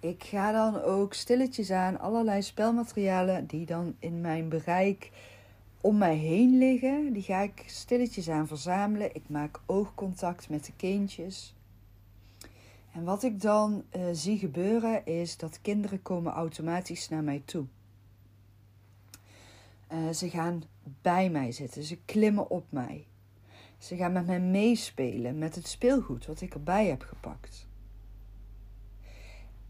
ik 0.00 0.24
ga 0.24 0.52
dan 0.52 0.82
ook 0.82 1.14
stilletjes 1.14 1.70
aan 1.70 1.98
allerlei 1.98 2.42
spelmaterialen 2.42 3.46
die 3.46 3.66
dan 3.66 3.94
in 3.98 4.20
mijn 4.20 4.48
bereik 4.48 5.10
om 5.80 5.98
mij 5.98 6.16
heen 6.16 6.58
liggen. 6.58 7.12
Die 7.12 7.22
ga 7.22 7.40
ik 7.40 7.62
stilletjes 7.66 8.28
aan 8.28 8.46
verzamelen. 8.46 9.14
Ik 9.14 9.28
maak 9.28 9.60
oogcontact 9.66 10.48
met 10.48 10.64
de 10.64 10.72
kindjes. 10.76 11.54
En 12.92 13.04
wat 13.04 13.22
ik 13.22 13.40
dan 13.40 13.84
uh, 13.96 14.02
zie 14.12 14.38
gebeuren 14.38 15.06
is 15.06 15.36
dat 15.36 15.60
kinderen 15.60 16.02
komen 16.02 16.32
automatisch 16.32 17.08
naar 17.08 17.22
mij 17.22 17.42
toe. 17.44 17.64
Uh, 19.92 20.10
ze 20.10 20.30
gaan 20.30 20.62
bij 20.82 21.30
mij 21.30 21.52
zitten, 21.52 21.82
ze 21.82 21.96
klimmen 22.04 22.50
op 22.50 22.66
mij. 22.68 23.06
Ze 23.78 23.96
gaan 23.96 24.12
met 24.12 24.26
mij 24.26 24.40
meespelen 24.40 25.38
met 25.38 25.54
het 25.54 25.66
speelgoed 25.66 26.26
wat 26.26 26.40
ik 26.40 26.54
erbij 26.54 26.86
heb 26.86 27.02
gepakt. 27.02 27.66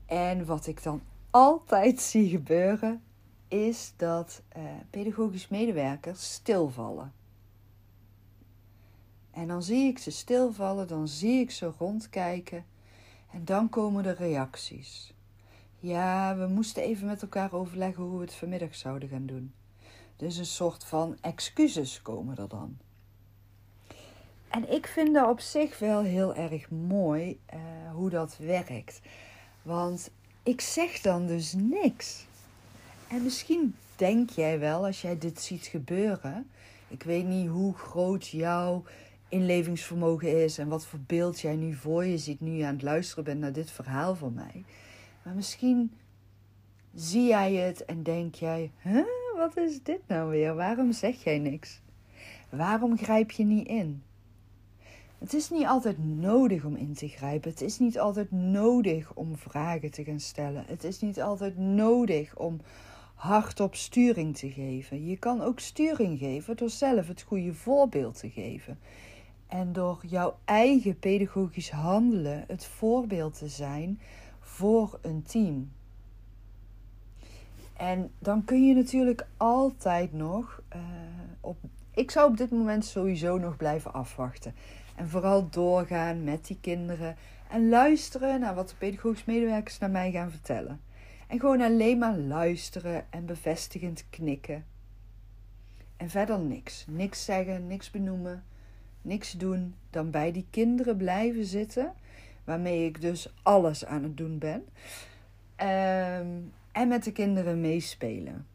En 0.06 0.46
wat 0.46 0.66
ik 0.66 0.82
dan 0.82 1.02
altijd 1.30 2.00
zie 2.10 2.28
gebeuren, 2.28 3.02
is 3.48 3.92
dat 3.96 4.42
uh, 4.56 4.62
pedagogisch 4.90 5.48
medewerkers 5.48 6.32
stilvallen. 6.32 7.12
En 9.30 9.48
dan 9.48 9.62
zie 9.62 9.86
ik 9.86 9.98
ze 9.98 10.10
stilvallen, 10.10 10.88
dan 10.88 11.08
zie 11.08 11.40
ik 11.40 11.50
ze 11.50 11.72
rondkijken 11.78 12.64
en 13.30 13.44
dan 13.44 13.68
komen 13.68 14.02
de 14.02 14.12
reacties. 14.12 15.14
Ja, 15.78 16.36
we 16.36 16.46
moesten 16.46 16.82
even 16.82 17.06
met 17.06 17.22
elkaar 17.22 17.52
overleggen 17.52 18.02
hoe 18.02 18.18
we 18.18 18.24
het 18.24 18.34
vanmiddag 18.34 18.74
zouden 18.74 19.08
gaan 19.08 19.26
doen. 19.26 19.52
Dus 20.22 20.36
een 20.36 20.46
soort 20.46 20.84
van 20.84 21.16
excuses 21.20 22.02
komen 22.02 22.36
er 22.36 22.48
dan. 22.48 22.78
En 24.48 24.72
ik 24.72 24.86
vind 24.86 25.14
dat 25.14 25.28
op 25.28 25.40
zich 25.40 25.78
wel 25.78 26.02
heel 26.02 26.34
erg 26.34 26.70
mooi 26.70 27.40
uh, 27.54 27.60
hoe 27.92 28.10
dat 28.10 28.36
werkt. 28.38 29.00
Want 29.62 30.10
ik 30.42 30.60
zeg 30.60 31.00
dan 31.00 31.26
dus 31.26 31.52
niks. 31.52 32.26
En 33.08 33.22
misschien 33.22 33.74
denk 33.96 34.30
jij 34.30 34.58
wel, 34.58 34.84
als 34.84 35.02
jij 35.02 35.18
dit 35.18 35.40
ziet 35.40 35.66
gebeuren. 35.66 36.50
Ik 36.88 37.02
weet 37.02 37.26
niet 37.26 37.48
hoe 37.48 37.74
groot 37.74 38.28
jouw 38.28 38.82
inlevingsvermogen 39.28 40.42
is 40.44 40.58
en 40.58 40.68
wat 40.68 40.86
voor 40.86 41.00
beeld 41.06 41.40
jij 41.40 41.56
nu 41.56 41.74
voor 41.74 42.04
je 42.04 42.18
ziet, 42.18 42.40
nu 42.40 42.50
je 42.50 42.66
aan 42.66 42.74
het 42.74 42.82
luisteren 42.82 43.24
bent 43.24 43.40
naar 43.40 43.52
dit 43.52 43.70
verhaal 43.70 44.14
van 44.14 44.34
mij. 44.34 44.64
Maar 45.22 45.34
misschien 45.34 45.92
zie 46.94 47.26
jij 47.26 47.54
het 47.54 47.84
en 47.84 48.02
denk 48.02 48.34
jij: 48.34 48.70
huh, 48.78 49.21
wat 49.42 49.56
is 49.56 49.82
dit 49.82 50.00
nou 50.06 50.30
weer? 50.30 50.54
Waarom 50.54 50.92
zeg 50.92 51.24
jij 51.24 51.38
niks? 51.38 51.80
Waarom 52.50 52.98
grijp 52.98 53.30
je 53.30 53.44
niet 53.44 53.66
in? 53.68 54.02
Het 55.18 55.34
is 55.34 55.50
niet 55.50 55.66
altijd 55.66 56.04
nodig 56.04 56.64
om 56.64 56.76
in 56.76 56.94
te 56.94 57.08
grijpen. 57.08 57.50
Het 57.50 57.60
is 57.60 57.78
niet 57.78 57.98
altijd 57.98 58.30
nodig 58.30 59.14
om 59.14 59.36
vragen 59.36 59.90
te 59.90 60.04
gaan 60.04 60.20
stellen. 60.20 60.64
Het 60.66 60.84
is 60.84 61.00
niet 61.00 61.22
altijd 61.22 61.58
nodig 61.58 62.36
om 62.36 62.60
hardop 63.14 63.74
sturing 63.74 64.36
te 64.36 64.50
geven. 64.50 65.06
Je 65.06 65.16
kan 65.16 65.40
ook 65.40 65.60
sturing 65.60 66.18
geven 66.18 66.56
door 66.56 66.70
zelf 66.70 67.08
het 67.08 67.22
goede 67.22 67.54
voorbeeld 67.54 68.18
te 68.18 68.30
geven. 68.30 68.78
En 69.46 69.72
door 69.72 69.98
jouw 70.06 70.38
eigen 70.44 70.98
pedagogisch 70.98 71.70
handelen 71.70 72.44
het 72.46 72.64
voorbeeld 72.64 73.38
te 73.38 73.48
zijn 73.48 74.00
voor 74.40 74.98
een 75.02 75.22
team. 75.22 75.70
En 77.76 78.10
dan 78.18 78.44
kun 78.44 78.66
je 78.66 78.74
natuurlijk 78.74 79.26
altijd 79.36 80.12
nog 80.12 80.62
uh, 80.76 80.80
op. 81.40 81.56
Ik 81.94 82.10
zou 82.10 82.30
op 82.30 82.36
dit 82.36 82.50
moment 82.50 82.84
sowieso 82.84 83.38
nog 83.38 83.56
blijven 83.56 83.92
afwachten. 83.92 84.54
En 84.96 85.08
vooral 85.08 85.48
doorgaan 85.48 86.24
met 86.24 86.46
die 86.46 86.58
kinderen. 86.60 87.16
En 87.50 87.68
luisteren 87.68 88.40
naar 88.40 88.54
wat 88.54 88.68
de 88.68 88.74
pedagogisch 88.74 89.24
medewerkers 89.24 89.78
naar 89.78 89.90
mij 89.90 90.10
gaan 90.10 90.30
vertellen. 90.30 90.80
En 91.26 91.40
gewoon 91.40 91.60
alleen 91.60 91.98
maar 91.98 92.16
luisteren 92.16 93.04
en 93.10 93.26
bevestigend 93.26 94.04
knikken. 94.10 94.64
En 95.96 96.10
verder 96.10 96.38
niks. 96.38 96.84
Niks 96.88 97.24
zeggen, 97.24 97.66
niks 97.66 97.90
benoemen, 97.90 98.44
niks 99.02 99.32
doen. 99.32 99.74
Dan 99.90 100.10
bij 100.10 100.32
die 100.32 100.46
kinderen 100.50 100.96
blijven 100.96 101.44
zitten. 101.44 101.92
Waarmee 102.44 102.86
ik 102.86 103.00
dus 103.00 103.34
alles 103.42 103.84
aan 103.84 104.02
het 104.02 104.16
doen 104.16 104.38
ben. 104.38 104.64
Um, 105.68 106.52
en 106.72 106.88
met 106.88 107.04
de 107.04 107.12
kinderen 107.12 107.60
meespelen. 107.60 108.46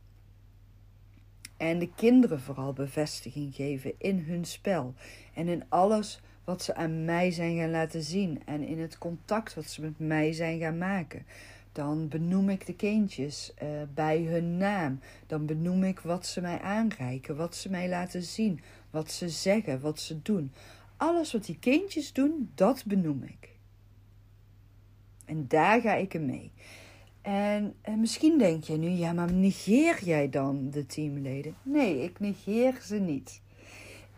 En 1.57 1.79
de 1.79 1.93
kinderen 1.95 2.39
vooral 2.39 2.73
bevestiging 2.73 3.55
geven 3.55 3.93
in 3.97 4.19
hun 4.19 4.45
spel. 4.45 4.93
En 5.33 5.47
in 5.47 5.63
alles 5.69 6.21
wat 6.43 6.63
ze 6.63 6.75
aan 6.75 7.05
mij 7.05 7.31
zijn 7.31 7.57
gaan 7.57 7.71
laten 7.71 8.03
zien. 8.03 8.41
En 8.45 8.63
in 8.63 8.79
het 8.79 8.97
contact 8.97 9.53
wat 9.53 9.65
ze 9.65 9.81
met 9.81 9.99
mij 9.99 10.33
zijn 10.33 10.59
gaan 10.59 10.77
maken. 10.77 11.25
Dan 11.71 12.07
benoem 12.07 12.49
ik 12.49 12.65
de 12.65 12.75
kindjes 12.75 13.53
uh, 13.63 13.69
bij 13.93 14.21
hun 14.21 14.57
naam. 14.57 14.99
Dan 15.27 15.45
benoem 15.45 15.83
ik 15.83 15.99
wat 15.99 16.25
ze 16.25 16.41
mij 16.41 16.59
aanreiken, 16.59 17.35
wat 17.35 17.55
ze 17.55 17.69
mij 17.69 17.89
laten 17.89 18.23
zien, 18.23 18.59
wat 18.89 19.11
ze 19.11 19.29
zeggen, 19.29 19.79
wat 19.79 19.99
ze 19.99 20.21
doen. 20.21 20.51
Alles 20.97 21.31
wat 21.31 21.45
die 21.45 21.59
kindjes 21.59 22.13
doen, 22.13 22.51
dat 22.55 22.83
benoem 22.85 23.23
ik. 23.23 23.49
En 25.25 25.47
daar 25.47 25.81
ga 25.81 25.93
ik 25.93 26.13
in 26.13 26.25
mee. 26.25 26.51
En, 27.27 27.75
en, 27.81 27.99
misschien 27.99 28.37
denk 28.37 28.63
je 28.63 28.77
nu, 28.77 28.89
ja, 28.89 29.13
maar 29.13 29.33
negeer 29.33 30.03
jij 30.03 30.29
dan 30.29 30.69
de 30.69 30.85
teamleden? 30.85 31.55
Nee, 31.63 32.03
ik 32.03 32.19
negeer 32.19 32.79
ze 32.83 32.95
niet. 32.95 33.41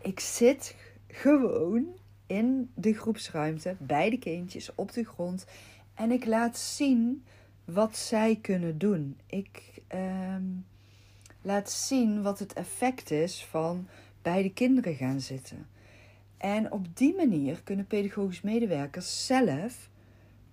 ik 0.02 0.20
zit 0.20 0.76
gewoon 1.06 1.86
in 2.26 2.70
de 2.74 2.92
groepsruimte 2.92 3.76
bij 3.78 4.10
de 4.10 4.18
kindjes 4.18 4.74
op 4.74 4.92
de 4.92 5.04
grond 5.04 5.46
en 5.94 6.10
ik 6.10 6.26
laat 6.26 6.58
zien 6.58 7.24
wat 7.64 7.96
zij 7.96 8.38
kunnen 8.40 8.78
doen. 8.78 9.18
Ik 9.26 9.82
ehm, 9.86 10.44
laat 11.42 11.70
zien 11.70 12.22
wat 12.22 12.38
het 12.38 12.52
effect 12.52 13.10
is 13.10 13.44
van 13.44 13.88
bij 14.22 14.42
de 14.42 14.52
kinderen 14.52 14.94
gaan 14.94 15.20
zitten. 15.20 15.66
En 16.36 16.72
op 16.72 16.96
die 16.96 17.14
manier 17.14 17.60
kunnen 17.62 17.86
pedagogisch 17.86 18.40
medewerkers 18.40 19.26
zelf, 19.26 19.88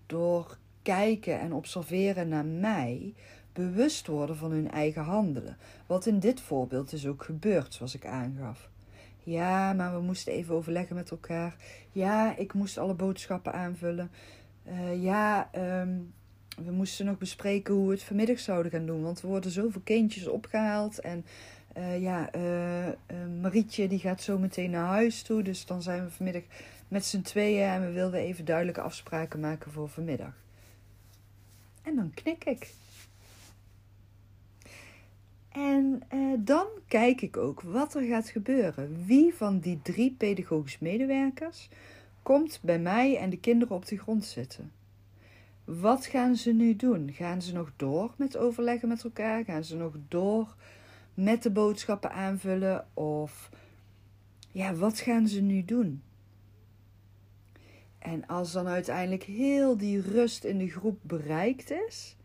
door 0.05 0.57
kijken 0.87 1.39
en 1.39 1.53
observeren 1.53 2.27
naar 2.27 2.45
mij, 2.45 3.13
bewust 3.53 4.07
worden 4.07 4.37
van 4.37 4.51
hun 4.51 4.71
eigen 4.71 5.03
handelen. 5.03 5.57
Wat 5.85 6.05
in 6.05 6.19
dit 6.19 6.41
voorbeeld 6.41 6.93
is 6.93 7.07
ook 7.07 7.23
gebeurd, 7.23 7.73
zoals 7.73 7.95
ik 7.95 8.05
aangaf. 8.05 8.69
Ja, 9.23 9.73
maar 9.73 9.93
we 9.93 10.01
moesten 10.01 10.33
even 10.33 10.55
overleggen 10.55 10.95
met 10.95 11.11
elkaar. 11.11 11.55
Ja, 11.91 12.35
ik 12.37 12.53
moest 12.53 12.77
alle 12.77 12.93
boodschappen 12.93 13.53
aanvullen. 13.53 14.11
Uh, 14.67 15.03
ja, 15.03 15.49
um, 15.55 16.13
we 16.65 16.71
moesten 16.71 17.05
nog 17.05 17.17
bespreken 17.17 17.73
hoe 17.73 17.87
we 17.87 17.93
het 17.93 18.03
vanmiddag 18.03 18.39
zouden 18.39 18.71
gaan 18.71 18.85
doen. 18.85 19.01
Want 19.01 19.21
er 19.21 19.27
worden 19.27 19.51
zoveel 19.51 19.81
kindjes 19.83 20.27
opgehaald. 20.27 20.99
En 20.99 21.25
uh, 21.77 22.01
ja, 22.01 22.29
uh, 22.35 22.87
Marietje 23.41 23.87
die 23.87 23.99
gaat 23.99 24.21
zo 24.21 24.37
meteen 24.37 24.69
naar 24.69 24.87
huis 24.87 25.21
toe. 25.21 25.41
Dus 25.41 25.65
dan 25.65 25.81
zijn 25.81 26.03
we 26.03 26.09
vanmiddag 26.09 26.43
met 26.87 27.05
z'n 27.05 27.21
tweeën. 27.21 27.67
En 27.67 27.81
we 27.81 27.91
wilden 27.91 28.19
even 28.19 28.45
duidelijke 28.45 28.81
afspraken 28.81 29.39
maken 29.39 29.71
voor 29.71 29.89
vanmiddag. 29.89 30.45
En 31.87 31.95
dan 31.95 32.11
knik 32.13 32.45
ik. 32.45 32.73
En 35.49 36.01
uh, 36.13 36.33
dan 36.39 36.67
kijk 36.87 37.21
ik 37.21 37.37
ook 37.37 37.61
wat 37.61 37.95
er 37.95 38.01
gaat 38.01 38.29
gebeuren. 38.29 39.05
Wie 39.05 39.33
van 39.33 39.59
die 39.59 39.79
drie 39.81 40.15
pedagogisch 40.17 40.79
medewerkers 40.79 41.69
komt 42.23 42.59
bij 42.61 42.79
mij 42.79 43.17
en 43.17 43.29
de 43.29 43.39
kinderen 43.39 43.75
op 43.75 43.85
de 43.85 43.97
grond 43.97 44.25
zitten? 44.25 44.71
Wat 45.63 46.05
gaan 46.05 46.35
ze 46.35 46.53
nu 46.53 46.75
doen? 46.75 47.11
Gaan 47.13 47.41
ze 47.41 47.53
nog 47.53 47.71
door 47.75 48.13
met 48.17 48.37
overleggen 48.37 48.87
met 48.87 49.03
elkaar? 49.03 49.43
Gaan 49.43 49.63
ze 49.63 49.75
nog 49.75 49.95
door 50.07 50.55
met 51.13 51.43
de 51.43 51.51
boodschappen 51.51 52.11
aanvullen? 52.11 52.87
Of 52.93 53.49
ja, 54.51 54.73
wat 54.73 54.99
gaan 54.99 55.27
ze 55.27 55.41
nu 55.41 55.65
doen? 55.65 56.01
En 58.07 58.25
als 58.27 58.51
dan 58.51 58.67
uiteindelijk 58.67 59.23
heel 59.23 59.77
die 59.77 60.01
rust 60.01 60.43
in 60.43 60.57
de 60.57 60.69
groep 60.69 60.99
bereikt 61.01 61.71
is, 61.71 62.15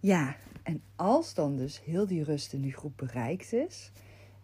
ja, 0.00 0.36
en 0.62 0.82
als 0.96 1.34
dan 1.34 1.56
dus 1.56 1.84
heel 1.84 2.06
die 2.06 2.24
rust 2.24 2.52
in 2.52 2.60
de 2.60 2.72
groep 2.72 2.96
bereikt 2.96 3.52
is, 3.52 3.90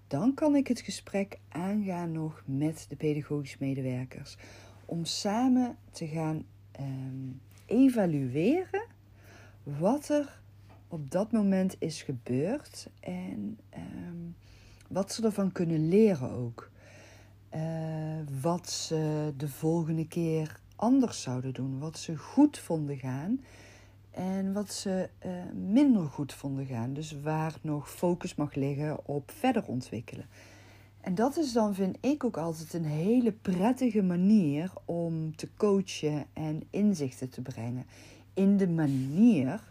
dan 0.06 0.34
kan 0.34 0.56
ik 0.56 0.66
het 0.66 0.80
gesprek 0.80 1.38
aangaan 1.48 2.12
nog 2.12 2.42
met 2.46 2.86
de 2.88 2.96
pedagogisch 2.96 3.58
medewerkers. 3.58 4.36
Om 4.84 5.04
samen 5.04 5.76
te 5.90 6.06
gaan 6.06 6.46
ehm, 6.72 7.30
evalueren 7.66 8.86
wat 9.62 10.08
er 10.08 10.40
op 10.88 11.10
dat 11.10 11.32
moment 11.32 11.76
is 11.78 12.02
gebeurd 12.02 12.88
en 13.00 13.58
ehm, 13.68 14.30
wat 14.88 15.12
ze 15.12 15.24
ervan 15.24 15.52
kunnen 15.52 15.88
leren 15.88 16.30
ook. 16.30 16.71
Wat 18.42 18.70
ze 18.70 19.32
de 19.36 19.48
volgende 19.48 20.06
keer 20.06 20.60
anders 20.76 21.22
zouden 21.22 21.52
doen, 21.52 21.78
wat 21.78 21.98
ze 21.98 22.16
goed 22.16 22.58
vonden 22.58 22.98
gaan 22.98 23.40
en 24.10 24.52
wat 24.52 24.72
ze 24.72 25.08
uh, 25.26 25.32
minder 25.54 26.06
goed 26.06 26.32
vonden 26.32 26.66
gaan. 26.66 26.92
Dus 26.92 27.20
waar 27.22 27.54
nog 27.60 27.90
focus 27.90 28.34
mag 28.34 28.54
liggen 28.54 29.06
op 29.06 29.30
verder 29.30 29.66
ontwikkelen. 29.66 30.26
En 31.00 31.14
dat 31.14 31.36
is 31.36 31.52
dan, 31.52 31.74
vind 31.74 31.96
ik, 32.00 32.24
ook 32.24 32.36
altijd 32.36 32.74
een 32.74 32.84
hele 32.84 33.32
prettige 33.32 34.02
manier 34.02 34.72
om 34.84 35.36
te 35.36 35.48
coachen 35.56 36.26
en 36.32 36.62
inzichten 36.70 37.28
te 37.28 37.40
brengen. 37.40 37.86
In 38.34 38.56
de 38.56 38.68
manier 38.68 39.62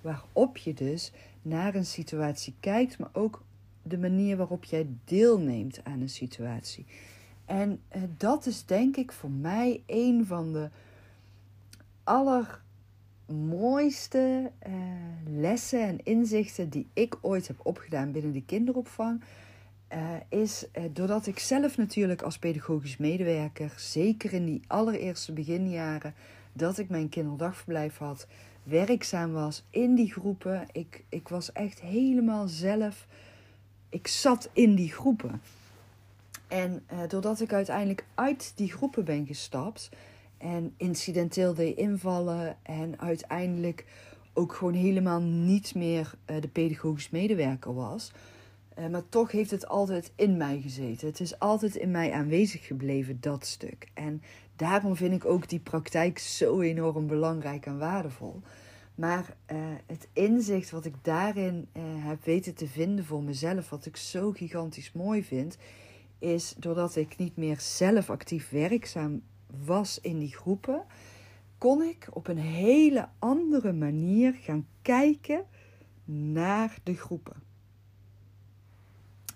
waarop 0.00 0.56
je 0.56 0.74
dus 0.74 1.12
naar 1.42 1.74
een 1.74 1.86
situatie 1.86 2.54
kijkt, 2.60 2.98
maar 2.98 3.10
ook 3.12 3.44
de 3.82 3.98
manier 3.98 4.36
waarop 4.36 4.64
jij 4.64 4.86
deelneemt 5.04 5.84
aan 5.84 6.00
een 6.00 6.08
situatie. 6.08 6.86
En 7.50 7.80
uh, 7.96 8.02
dat 8.16 8.46
is 8.46 8.64
denk 8.64 8.96
ik 8.96 9.12
voor 9.12 9.30
mij 9.30 9.82
een 9.86 10.26
van 10.26 10.52
de 10.52 10.68
aller 12.04 12.60
mooiste 13.26 14.50
uh, 14.68 14.74
lessen 15.26 15.80
en 15.80 16.04
inzichten 16.04 16.68
die 16.68 16.88
ik 16.92 17.18
ooit 17.20 17.46
heb 17.46 17.60
opgedaan 17.62 18.12
binnen 18.12 18.32
de 18.32 18.44
kinderopvang. 18.44 19.22
Uh, 19.92 19.98
is 20.28 20.66
doordat 20.92 21.26
ik 21.26 21.38
zelf 21.38 21.76
natuurlijk 21.76 22.22
als 22.22 22.38
pedagogisch 22.38 22.96
medewerker, 22.96 23.72
zeker 23.76 24.32
in 24.32 24.44
die 24.44 24.62
allereerste 24.66 25.32
beginjaren 25.32 26.14
dat 26.52 26.78
ik 26.78 26.88
mijn 26.88 27.08
kinderdagverblijf 27.08 27.96
had, 27.96 28.26
werkzaam 28.62 29.32
was 29.32 29.64
in 29.70 29.94
die 29.94 30.12
groepen. 30.12 30.66
Ik, 30.72 31.04
ik 31.08 31.28
was 31.28 31.52
echt 31.52 31.80
helemaal 31.80 32.48
zelf, 32.48 33.06
ik 33.88 34.06
zat 34.06 34.50
in 34.52 34.74
die 34.74 34.92
groepen. 34.92 35.40
En 36.50 36.82
uh, 36.92 36.98
doordat 37.08 37.40
ik 37.40 37.52
uiteindelijk 37.52 38.04
uit 38.14 38.52
die 38.56 38.72
groepen 38.72 39.04
ben 39.04 39.26
gestapt, 39.26 39.88
en 40.38 40.74
incidenteel 40.76 41.54
deed 41.54 41.76
invallen. 41.76 42.56
En 42.62 43.00
uiteindelijk 43.00 43.84
ook 44.32 44.54
gewoon 44.54 44.74
helemaal 44.74 45.20
niet 45.20 45.74
meer 45.74 46.14
uh, 46.30 46.40
de 46.40 46.48
pedagogisch 46.48 47.10
medewerker 47.10 47.74
was. 47.74 48.12
Uh, 48.78 48.86
maar 48.86 49.08
toch 49.08 49.30
heeft 49.32 49.50
het 49.50 49.68
altijd 49.68 50.12
in 50.16 50.36
mij 50.36 50.60
gezeten. 50.60 51.08
Het 51.08 51.20
is 51.20 51.38
altijd 51.38 51.74
in 51.74 51.90
mij 51.90 52.12
aanwezig 52.12 52.66
gebleven, 52.66 53.20
dat 53.20 53.46
stuk. 53.46 53.88
En 53.94 54.22
daarom 54.56 54.96
vind 54.96 55.14
ik 55.14 55.24
ook 55.24 55.48
die 55.48 55.60
praktijk 55.60 56.18
zo 56.18 56.60
enorm 56.60 57.06
belangrijk 57.06 57.66
en 57.66 57.78
waardevol. 57.78 58.40
Maar 58.94 59.36
het 59.86 60.08
inzicht 60.12 60.70
wat 60.70 60.84
ik 60.84 60.94
daarin 61.02 61.68
heb 61.78 62.24
weten 62.24 62.54
te 62.54 62.66
vinden 62.66 63.04
voor 63.04 63.22
mezelf, 63.22 63.70
wat 63.70 63.86
ik 63.86 63.96
zo 63.96 64.30
gigantisch 64.30 64.92
mooi 64.92 65.24
vind, 65.24 65.58
is 66.20 66.54
doordat 66.58 66.96
ik 66.96 67.16
niet 67.16 67.36
meer 67.36 67.60
zelf 67.60 68.10
actief 68.10 68.50
werkzaam 68.50 69.22
was 69.64 70.00
in 70.00 70.18
die 70.18 70.34
groepen, 70.34 70.84
kon 71.58 71.82
ik 71.82 72.08
op 72.12 72.28
een 72.28 72.38
hele 72.38 73.08
andere 73.18 73.72
manier 73.72 74.32
gaan 74.32 74.66
kijken 74.82 75.44
naar 76.04 76.78
de 76.82 76.94
groepen. 76.94 77.42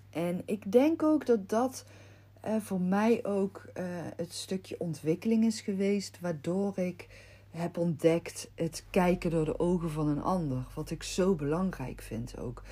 En 0.09 0.41
ik 0.45 0.71
denk 0.71 1.03
ook 1.03 1.25
dat 1.25 1.49
dat 1.49 1.85
uh, 2.45 2.55
voor 2.59 2.81
mij 2.81 3.25
ook 3.25 3.65
uh, 3.77 3.83
het 4.15 4.33
stukje 4.33 4.79
ontwikkeling 4.79 5.45
is 5.45 5.61
geweest, 5.61 6.19
waardoor 6.19 6.79
ik 6.79 7.07
heb 7.49 7.77
ontdekt 7.77 8.51
het 8.55 8.85
kijken 8.89 9.31
door 9.31 9.45
de 9.45 9.59
ogen 9.59 9.91
van 9.91 10.07
een 10.07 10.21
ander, 10.21 10.65
wat 10.75 10.89
ik 10.89 11.03
zo 11.03 11.35
belangrijk 11.35 12.01
vind 12.01 12.37
ook. 12.37 12.63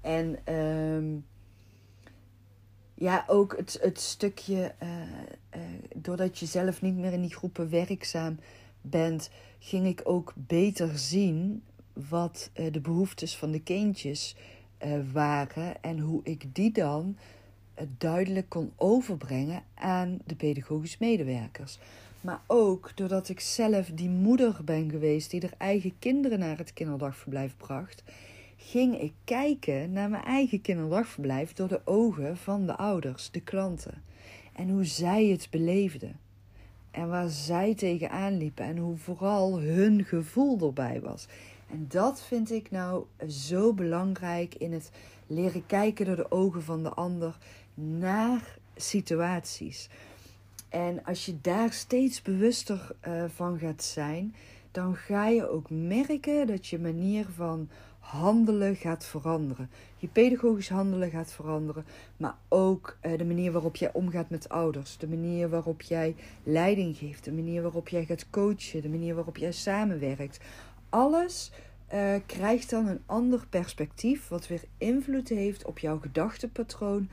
En 0.00 0.38
uh, 0.48 1.22
ja, 3.00 3.24
ook 3.26 3.56
het, 3.56 3.78
het 3.82 4.00
stukje, 4.00 4.74
uh, 4.82 4.88
uh, 5.56 5.60
doordat 5.94 6.38
je 6.38 6.46
zelf 6.46 6.82
niet 6.82 6.96
meer 6.96 7.12
in 7.12 7.20
die 7.20 7.34
groepen 7.34 7.70
werkzaam 7.70 8.38
bent, 8.80 9.30
ging 9.58 9.86
ik 9.86 10.00
ook 10.04 10.32
beter 10.36 10.98
zien 10.98 11.62
wat 11.92 12.50
uh, 12.54 12.72
de 12.72 12.80
behoeftes 12.80 13.36
van 13.36 13.50
de 13.50 13.62
kindjes 13.62 14.36
waren 15.12 15.82
en 15.82 15.98
hoe 15.98 16.20
ik 16.24 16.54
die 16.54 16.72
dan 16.72 17.16
duidelijk 17.98 18.48
kon 18.48 18.72
overbrengen 18.76 19.62
aan 19.74 20.18
de 20.24 20.34
pedagogisch 20.34 20.98
medewerkers. 20.98 21.78
Maar 22.20 22.40
ook 22.46 22.92
doordat 22.94 23.28
ik 23.28 23.40
zelf 23.40 23.90
die 23.94 24.08
moeder 24.08 24.60
ben 24.64 24.90
geweest 24.90 25.30
die 25.30 25.40
er 25.40 25.54
eigen 25.58 25.98
kinderen 25.98 26.38
naar 26.38 26.58
het 26.58 26.72
kinderdagverblijf 26.72 27.56
bracht 27.56 28.02
ging 28.62 29.00
ik 29.00 29.12
kijken 29.24 29.92
naar 29.92 30.10
mijn 30.10 30.24
eigen 30.24 30.60
kinderdagverblijf 30.60 31.52
door 31.52 31.68
de 31.68 31.80
ogen 31.84 32.36
van 32.36 32.66
de 32.66 32.76
ouders, 32.76 33.30
de 33.30 33.40
klanten. 33.40 34.02
En 34.52 34.68
hoe 34.68 34.84
zij 34.84 35.24
het 35.24 35.48
beleefden. 35.50 36.18
En 36.90 37.08
waar 37.08 37.28
zij 37.28 37.74
tegenaan 37.74 38.38
liepen 38.38 38.64
en 38.64 38.76
hoe 38.76 38.96
vooral 38.96 39.60
hun 39.60 40.04
gevoel 40.04 40.60
erbij 40.60 41.00
was. 41.00 41.26
En 41.70 41.86
dat 41.88 42.22
vind 42.22 42.52
ik 42.52 42.70
nou 42.70 43.04
zo 43.28 43.72
belangrijk 43.72 44.54
in 44.54 44.72
het 44.72 44.90
leren 45.26 45.66
kijken 45.66 46.06
door 46.06 46.16
de 46.16 46.30
ogen 46.30 46.62
van 46.62 46.82
de 46.82 46.90
ander 46.90 47.38
naar 47.74 48.58
situaties. 48.76 49.88
En 50.68 51.04
als 51.04 51.26
je 51.26 51.40
daar 51.40 51.72
steeds 51.72 52.22
bewuster 52.22 52.90
uh, 53.08 53.24
van 53.34 53.58
gaat 53.58 53.82
zijn, 53.82 54.34
dan 54.70 54.96
ga 54.96 55.26
je 55.26 55.48
ook 55.48 55.70
merken 55.70 56.46
dat 56.46 56.66
je 56.66 56.78
manier 56.78 57.26
van 57.34 57.68
handelen 58.10 58.76
gaat 58.76 59.04
veranderen. 59.04 59.70
Je 59.96 60.06
pedagogisch 60.06 60.68
handelen 60.68 61.10
gaat 61.10 61.32
veranderen, 61.32 61.84
maar 62.16 62.34
ook 62.48 62.98
uh, 63.02 63.18
de 63.18 63.24
manier 63.24 63.52
waarop 63.52 63.76
jij 63.76 63.92
omgaat 63.92 64.30
met 64.30 64.48
ouders, 64.48 64.96
de 64.98 65.08
manier 65.08 65.48
waarop 65.48 65.82
jij 65.82 66.14
leiding 66.42 66.96
geeft, 66.96 67.24
de 67.24 67.32
manier 67.32 67.62
waarop 67.62 67.88
jij 67.88 68.04
gaat 68.04 68.30
coachen, 68.30 68.82
de 68.82 68.88
manier 68.88 69.14
waarop 69.14 69.36
jij 69.36 69.52
samenwerkt. 69.52 70.40
Alles 70.88 71.52
uh, 71.94 72.14
krijgt 72.26 72.70
dan 72.70 72.86
een 72.86 73.02
ander 73.06 73.46
perspectief, 73.50 74.28
wat 74.28 74.48
weer 74.48 74.62
invloed 74.78 75.28
heeft 75.28 75.64
op 75.64 75.78
jouw 75.78 75.98
gedachtepatroon 75.98 77.08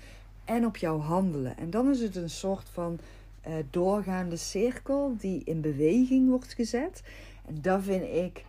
en 0.45 0.65
op 0.65 0.77
jouw 0.77 0.99
handelen. 0.99 1.57
En 1.57 1.69
dan 1.69 1.89
is 1.89 2.01
het 2.01 2.15
een 2.15 2.29
soort 2.29 2.69
van 2.69 2.99
uh, 3.47 3.53
doorgaande 3.69 4.37
cirkel 4.37 5.15
die 5.17 5.41
in 5.43 5.61
beweging 5.61 6.29
wordt 6.29 6.53
gezet. 6.53 7.03
En 7.45 7.61
dat 7.61 7.83
vind 7.83 8.03
ik 8.03 8.43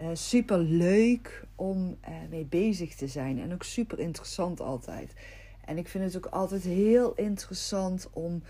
uh, 0.00 0.08
super 0.12 0.58
leuk 0.58 1.44
om 1.54 1.96
uh, 2.08 2.14
mee 2.30 2.44
bezig 2.44 2.94
te 2.94 3.06
zijn. 3.06 3.40
En 3.40 3.52
ook 3.52 3.62
super 3.62 3.98
interessant 3.98 4.60
altijd. 4.60 5.12
En 5.64 5.78
ik 5.78 5.88
vind 5.88 6.04
het 6.04 6.16
ook 6.16 6.32
altijd 6.32 6.62
heel 6.62 7.14
interessant 7.14 8.08
om 8.12 8.42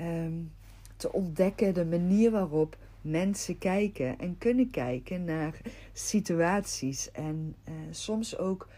um, 0.00 0.52
te 0.96 1.12
ontdekken 1.12 1.74
de 1.74 1.84
manier 1.84 2.30
waarop 2.30 2.76
mensen 3.00 3.58
kijken 3.58 4.18
en 4.18 4.38
kunnen 4.38 4.70
kijken 4.70 5.24
naar 5.24 5.60
situaties. 5.92 7.10
En 7.10 7.54
uh, 7.68 7.74
soms 7.90 8.38
ook, 8.38 8.68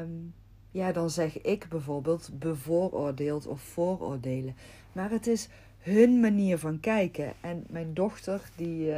um, 0.00 0.34
ja, 0.70 0.92
dan 0.92 1.10
zeg 1.10 1.40
ik 1.40 1.68
bijvoorbeeld 1.68 2.30
bevooroordeeld 2.32 3.46
of 3.46 3.60
vooroordelen. 3.60 4.56
Maar 4.92 5.10
het 5.10 5.26
is 5.26 5.48
hun 5.78 6.20
manier 6.20 6.58
van 6.58 6.80
kijken. 6.80 7.32
En 7.40 7.64
mijn 7.68 7.94
dochter, 7.94 8.50
die 8.56 8.92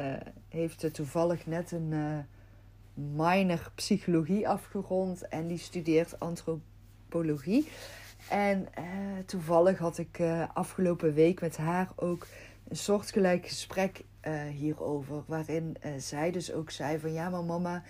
heeft 0.49 0.95
toevallig 0.95 1.47
net 1.47 1.73
een 1.73 1.93
minor 3.15 3.71
psychologie 3.75 4.49
afgerond 4.49 5.29
en 5.29 5.47
die 5.47 5.59
studeert 5.59 6.21
antropologie. 6.21 7.69
En 8.29 8.69
uh, 8.79 8.85
toevallig 9.27 9.79
had 9.79 9.99
ik 9.99 10.21
afgelopen 10.53 11.15
week 11.15 11.41
met 11.41 11.57
haar 11.57 11.89
ook 11.97 12.27
een 12.69 12.77
soortgelijk 12.77 13.47
gesprek 13.47 14.05
hierover. 14.53 15.23
Waarin 15.27 15.77
zij 15.97 16.31
dus 16.31 16.53
ook 16.53 16.71
zei 16.71 16.99
van 16.99 17.13
ja, 17.13 17.29
maar 17.29 17.45
mama, 17.45 17.83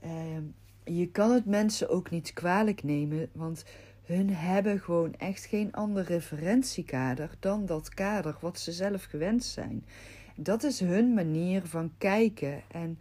ehm, 0.00 0.42
je 0.84 1.10
kan 1.10 1.30
het 1.30 1.46
mensen 1.46 1.88
ook 1.88 2.10
niet 2.10 2.32
kwalijk 2.32 2.82
nemen. 2.82 3.28
Want 3.32 3.64
hun 4.02 4.34
hebben 4.34 4.80
gewoon 4.80 5.14
echt 5.14 5.44
geen 5.44 5.72
ander 5.72 6.04
referentiekader 6.04 7.30
dan 7.40 7.66
dat 7.66 7.88
kader 7.88 8.36
wat 8.40 8.58
ze 8.58 8.72
zelf 8.72 9.04
gewend 9.04 9.44
zijn. 9.44 9.84
Dat 10.36 10.62
is 10.62 10.80
hun 10.80 11.14
manier 11.14 11.62
van 11.66 11.92
kijken 11.98 12.62
en 12.68 12.98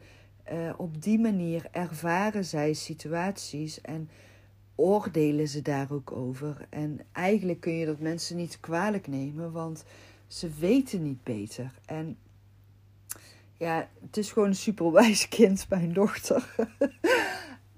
uh, 0.51 0.73
op 0.77 1.01
die 1.01 1.19
manier 1.19 1.67
ervaren 1.71 2.45
zij 2.45 2.73
situaties 2.73 3.82
en 3.82 4.10
oordelen 4.75 5.47
ze 5.47 5.62
daar 5.62 5.91
ook 5.91 6.12
over. 6.12 6.67
En 6.69 6.99
eigenlijk 7.12 7.60
kun 7.60 7.73
je 7.73 7.86
dat 7.86 7.99
mensen 7.99 8.36
niet 8.36 8.60
kwalijk 8.60 9.08
nemen, 9.08 9.51
want 9.51 9.84
ze 10.27 10.49
weten 10.60 11.04
niet 11.04 11.23
beter. 11.23 11.71
En 11.86 12.17
ja, 13.58 13.89
het 14.01 14.17
is 14.17 14.32
gewoon 14.32 14.47
een 14.47 14.56
superwijs 14.56 15.27
kind, 15.38 15.65
mijn 15.69 15.93
dochter. 15.93 16.56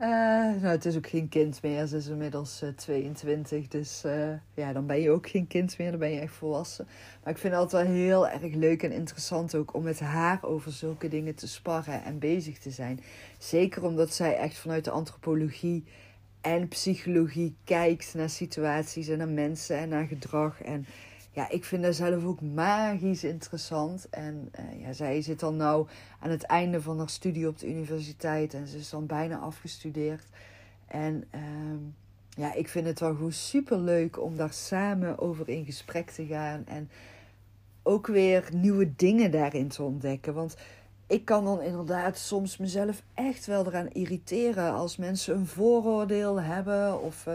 Uh, 0.04 0.10
nou, 0.10 0.66
het 0.66 0.86
is 0.86 0.96
ook 0.96 1.08
geen 1.08 1.30
kind 1.30 1.62
meer. 1.62 1.86
Ze 1.86 1.98
is 1.98 2.08
inmiddels 2.08 2.64
uh, 2.64 2.70
22. 2.70 3.68
Dus 3.68 4.04
uh, 4.06 4.30
ja, 4.54 4.74
dan 4.74 4.86
ben 4.86 5.02
je 5.02 5.12
ook 5.12 5.30
geen 5.30 5.48
kind 5.48 5.78
meer. 5.78 5.90
Dan 5.90 6.00
ben 6.00 6.12
je 6.12 6.20
echt 6.20 6.34
volwassen. 6.34 6.88
Maar 7.24 7.34
ik 7.34 7.40
vind 7.40 7.54
het 7.54 7.62
altijd 7.62 7.88
wel 7.88 7.96
heel 7.96 8.28
erg 8.28 8.54
leuk 8.54 8.84
en 8.84 8.92
interessant 8.92 9.56
ook 9.56 9.74
om 9.74 9.84
met 9.84 10.00
haar 10.00 10.44
over 10.44 10.72
zulke 10.72 11.08
dingen 11.08 11.36
te 11.36 11.48
sparren 11.48 12.04
en 12.04 12.20
bezig 12.20 12.60
te 12.60 12.72
zijn. 12.72 13.00
Zeker 13.38 13.84
omdat 13.84 14.14
zij 14.14 14.38
echt 14.38 14.58
vanuit 14.58 14.84
de 14.84 14.92
antropologie 14.92 15.84
en 16.42 16.68
psychologie 16.68 17.56
kijkt 17.64 18.14
naar 18.14 18.30
situaties 18.30 19.08
en 19.08 19.18
naar 19.18 19.28
mensen 19.28 19.78
en 19.78 19.90
naar 19.90 20.08
gedrag. 20.08 20.62
En 20.62 20.86
ja, 21.34 21.50
ik 21.50 21.66
vind 21.66 21.84
dat 21.84 21.96
zelf 21.96 22.26
ook 22.26 22.42
magisch 22.42 23.24
interessant. 23.24 24.10
En 24.10 24.52
uh, 24.60 24.82
ja, 24.82 24.94
zij 24.94 25.22
zit 25.22 25.40
dan 25.40 25.56
nou 25.56 25.88
aan 26.20 26.30
het 26.30 26.44
einde 26.44 26.82
van 26.82 26.98
haar 26.98 27.10
studie 27.10 27.48
op 27.48 27.60
de 27.60 27.70
universiteit 27.70 28.54
en 28.54 28.68
ze 28.68 28.78
is 28.78 28.90
dan 28.90 29.06
bijna 29.06 29.38
afgestudeerd. 29.38 30.26
En 30.88 31.24
uh, 31.36 31.42
ja, 32.30 32.54
ik 32.54 32.68
vind 32.68 32.86
het 32.86 33.00
wel 33.00 33.16
gewoon 33.16 33.32
super 33.32 33.78
leuk 33.80 34.22
om 34.22 34.38
daar 34.38 34.54
samen 34.54 35.20
over 35.20 35.50
in 35.50 35.66
gesprek 35.66 36.10
te 36.10 36.26
gaan. 36.26 36.66
En 36.66 36.90
ook 37.84 38.08
weer 38.08 38.50
nieuwe 38.52 38.96
dingen 38.96 39.32
daarin 39.32 39.68
te 39.68 39.84
ontdekken. 39.84 40.34
Want 40.34 40.56
ik 41.08 41.26
kan 41.26 41.46
dan 41.46 41.62
inderdaad 41.62 42.18
soms 42.18 42.58
mezelf 42.58 43.04
echt 43.14 43.46
wel 43.46 43.68
eraan 43.68 43.90
irriteren 43.92 44.74
als 44.74 44.98
mensen 44.98 45.36
een 45.36 45.48
vooroordeel 45.48 46.42
hebben 46.42 47.02
of. 47.02 47.26
Uh, 47.26 47.34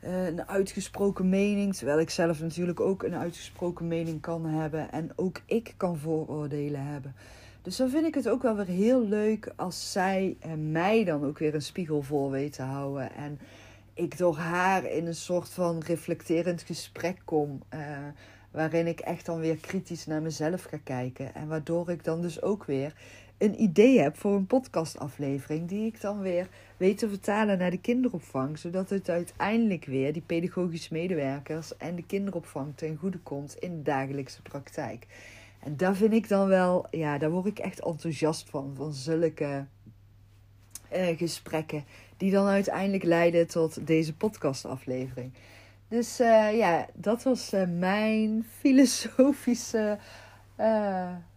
een 0.00 0.48
uitgesproken 0.48 1.28
mening. 1.28 1.74
Terwijl 1.74 2.00
ik 2.00 2.10
zelf 2.10 2.40
natuurlijk 2.40 2.80
ook 2.80 3.02
een 3.02 3.14
uitgesproken 3.14 3.88
mening 3.88 4.20
kan 4.20 4.46
hebben. 4.46 4.92
En 4.92 5.10
ook 5.16 5.40
ik 5.46 5.74
kan 5.76 5.98
vooroordelen 5.98 6.86
hebben. 6.86 7.14
Dus 7.62 7.76
dan 7.76 7.90
vind 7.90 8.06
ik 8.06 8.14
het 8.14 8.28
ook 8.28 8.42
wel 8.42 8.56
weer 8.56 8.66
heel 8.66 9.06
leuk 9.06 9.52
als 9.56 9.92
zij 9.92 10.36
en 10.40 10.72
mij 10.72 11.04
dan 11.04 11.24
ook 11.24 11.38
weer 11.38 11.54
een 11.54 11.62
spiegel 11.62 12.02
voor 12.02 12.30
weet 12.30 12.52
te 12.52 12.62
houden. 12.62 13.14
En 13.14 13.38
ik 13.94 14.18
door 14.18 14.36
haar 14.36 14.84
in 14.84 15.06
een 15.06 15.14
soort 15.14 15.48
van 15.48 15.82
reflecterend 15.86 16.62
gesprek 16.62 17.18
kom. 17.24 17.62
Uh, 17.74 17.80
waarin 18.50 18.86
ik 18.86 19.00
echt 19.00 19.26
dan 19.26 19.40
weer 19.40 19.56
kritisch 19.56 20.06
naar 20.06 20.22
mezelf 20.22 20.62
ga 20.62 20.78
kijken. 20.84 21.34
En 21.34 21.48
waardoor 21.48 21.90
ik 21.90 22.04
dan 22.04 22.22
dus 22.22 22.42
ook 22.42 22.64
weer 22.64 22.94
een 23.38 23.62
idee 23.62 24.00
heb 24.00 24.16
voor 24.16 24.34
een 24.34 24.46
podcastaflevering. 24.46 25.68
Die 25.68 25.86
ik 25.86 26.00
dan 26.00 26.20
weer 26.20 26.48
weet 26.78 26.98
te 26.98 27.08
vertalen 27.08 27.58
naar 27.58 27.70
de 27.70 27.80
kinderopvang. 27.80 28.58
Zodat 28.58 28.90
het 28.90 29.08
uiteindelijk 29.08 29.84
weer 29.84 30.12
die 30.12 30.22
pedagogische 30.26 30.92
medewerkers 30.92 31.76
en 31.76 31.94
de 31.94 32.04
kinderopvang 32.06 32.72
ten 32.76 32.96
goede 32.96 33.18
komt 33.18 33.56
in 33.58 33.76
de 33.76 33.82
dagelijkse 33.82 34.42
praktijk. 34.42 35.06
En 35.60 35.76
daar 35.76 35.94
vind 35.94 36.12
ik 36.12 36.28
dan 36.28 36.46
wel, 36.46 36.86
ja, 36.90 37.18
daar 37.18 37.30
word 37.30 37.46
ik 37.46 37.58
echt 37.58 37.80
enthousiast 37.80 38.50
van. 38.50 38.72
Van 38.76 38.92
zulke 38.92 39.66
uh, 40.92 41.18
gesprekken. 41.18 41.84
Die 42.16 42.30
dan 42.30 42.46
uiteindelijk 42.46 43.04
leiden 43.04 43.46
tot 43.46 43.86
deze 43.86 44.14
podcastaflevering. 44.14 45.32
Dus 45.88 46.20
uh, 46.20 46.56
ja, 46.56 46.86
dat 46.94 47.22
was 47.22 47.54
uh, 47.54 47.62
mijn 47.78 48.46
filosofische 48.58 49.98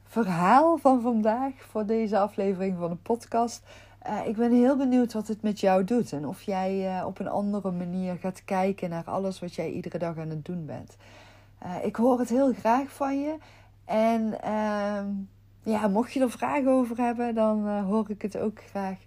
verhaal 0.06 0.77
van 0.77 1.01
vandaag 1.01 1.54
voor 1.58 1.86
deze 1.86 2.17
aflevering 2.17 2.77
van 2.77 2.89
de 2.89 2.95
podcast. 2.95 3.63
Uh, 4.07 4.27
ik 4.27 4.35
ben 4.35 4.51
heel 4.51 4.77
benieuwd 4.77 5.13
wat 5.13 5.27
het 5.27 5.41
met 5.41 5.59
jou 5.59 5.83
doet 5.83 6.11
en 6.11 6.27
of 6.27 6.41
jij 6.41 6.97
uh, 6.99 7.05
op 7.05 7.19
een 7.19 7.27
andere 7.27 7.71
manier 7.71 8.15
gaat 8.15 8.45
kijken 8.45 8.89
naar 8.89 9.03
alles 9.05 9.39
wat 9.39 9.55
jij 9.55 9.71
iedere 9.71 9.97
dag 9.97 10.17
aan 10.17 10.29
het 10.29 10.45
doen 10.45 10.65
bent. 10.65 10.97
Uh, 11.63 11.85
ik 11.85 11.95
hoor 11.95 12.19
het 12.19 12.29
heel 12.29 12.53
graag 12.53 12.91
van 12.91 13.19
je. 13.19 13.35
En 13.85 14.41
ehm, 14.41 15.05
ja, 15.63 15.87
mocht 15.87 16.13
je 16.13 16.19
er 16.19 16.31
vragen 16.31 16.71
over 16.71 16.97
hebben, 16.97 17.35
dan 17.35 17.79
hoor 17.79 18.09
ik 18.09 18.21
het 18.21 18.37
ook 18.37 18.59
graag. 18.69 18.97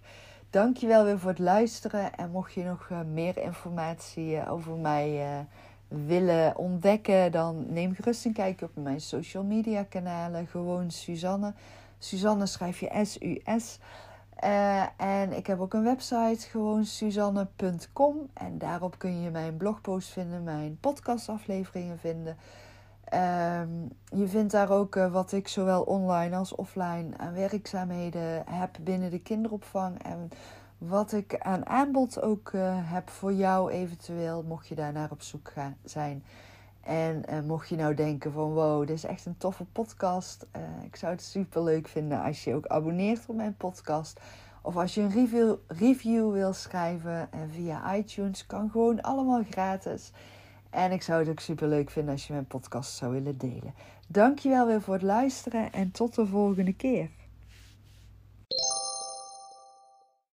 Dankjewel 0.49 1.03
weer 1.03 1.19
voor 1.19 1.29
het 1.29 1.39
luisteren. 1.39 2.15
En 2.15 2.31
mocht 2.31 2.53
je 2.53 2.63
nog 2.63 2.89
meer 3.13 3.37
informatie 3.37 4.49
over 4.49 4.75
mij 4.75 5.45
willen 5.87 6.57
ontdekken, 6.57 7.31
dan 7.31 7.65
neem 7.69 7.95
gerust 7.95 8.25
een 8.25 8.33
kijkje 8.33 8.65
op 8.65 8.83
mijn 8.83 9.01
social 9.01 9.43
media 9.43 9.83
kanalen. 9.83 10.47
Gewoon 10.47 10.91
Suzanne. 10.91 11.53
Suzanne 11.99 12.45
schrijf 12.45 12.79
je 12.79 13.05
S-U-S. 13.05 13.79
Uh, 14.43 14.81
en 14.97 15.33
ik 15.33 15.47
heb 15.47 15.59
ook 15.59 15.73
een 15.73 15.83
website, 15.83 16.47
gewoon 16.49 16.85
suzanne.com. 16.85 18.29
En 18.33 18.57
daarop 18.57 18.97
kun 18.97 19.21
je 19.21 19.29
mijn 19.29 19.57
blogpost 19.57 20.09
vinden, 20.09 20.43
mijn 20.43 20.77
podcastafleveringen 20.79 21.99
vinden. 21.99 22.37
Um, 23.13 23.89
je 24.19 24.27
vindt 24.27 24.51
daar 24.51 24.69
ook 24.69 24.95
uh, 24.95 25.11
wat 25.11 25.31
ik 25.31 25.47
zowel 25.47 25.81
online 25.81 26.35
als 26.35 26.55
offline 26.55 27.17
aan 27.17 27.33
werkzaamheden 27.33 28.43
heb 28.49 28.77
binnen 28.81 29.11
de 29.11 29.19
kinderopvang. 29.19 30.03
En 30.03 30.29
wat 30.77 31.11
ik 31.11 31.39
aan 31.39 31.65
aanbod 31.65 32.21
ook 32.21 32.51
uh, 32.51 32.61
heb 32.81 33.09
voor 33.09 33.33
jou 33.33 33.71
eventueel, 33.71 34.43
mocht 34.43 34.67
je 34.67 34.75
daar 34.75 34.93
naar 34.93 35.11
op 35.11 35.21
zoek 35.21 35.51
gaan, 35.53 35.77
zijn. 35.83 36.23
En 36.85 37.23
uh, 37.29 37.39
mocht 37.41 37.69
je 37.69 37.75
nou 37.75 37.93
denken 37.93 38.31
van 38.31 38.53
wow, 38.53 38.79
dit 38.79 38.95
is 38.95 39.03
echt 39.03 39.25
een 39.25 39.37
toffe 39.37 39.65
podcast. 39.65 40.45
Uh, 40.55 40.61
ik 40.83 40.95
zou 40.95 41.11
het 41.11 41.21
super 41.21 41.63
leuk 41.63 41.87
vinden 41.87 42.23
als 42.23 42.43
je 42.43 42.55
ook 42.55 42.67
abonneert 42.67 43.23
op 43.27 43.35
mijn 43.35 43.55
podcast. 43.55 44.19
Of 44.61 44.75
als 44.75 44.93
je 44.93 45.01
een 45.01 45.11
review, 45.11 45.55
review 45.67 46.31
wil 46.31 46.53
schrijven 46.53 47.31
en 47.31 47.49
via 47.51 47.95
iTunes. 47.95 48.45
Kan 48.45 48.69
gewoon 48.69 49.01
allemaal 49.01 49.43
gratis. 49.49 50.11
En 50.69 50.91
ik 50.91 51.01
zou 51.01 51.19
het 51.19 51.29
ook 51.29 51.39
super 51.39 51.67
leuk 51.67 51.89
vinden 51.89 52.13
als 52.13 52.27
je 52.27 52.33
mijn 52.33 52.47
podcast 52.47 52.95
zou 52.95 53.11
willen 53.11 53.37
delen. 53.37 53.73
Dankjewel 54.07 54.67
weer 54.67 54.81
voor 54.81 54.93
het 54.93 55.03
luisteren 55.03 55.73
en 55.73 55.91
tot 55.91 56.15
de 56.15 56.25
volgende 56.25 56.73
keer. 56.73 57.09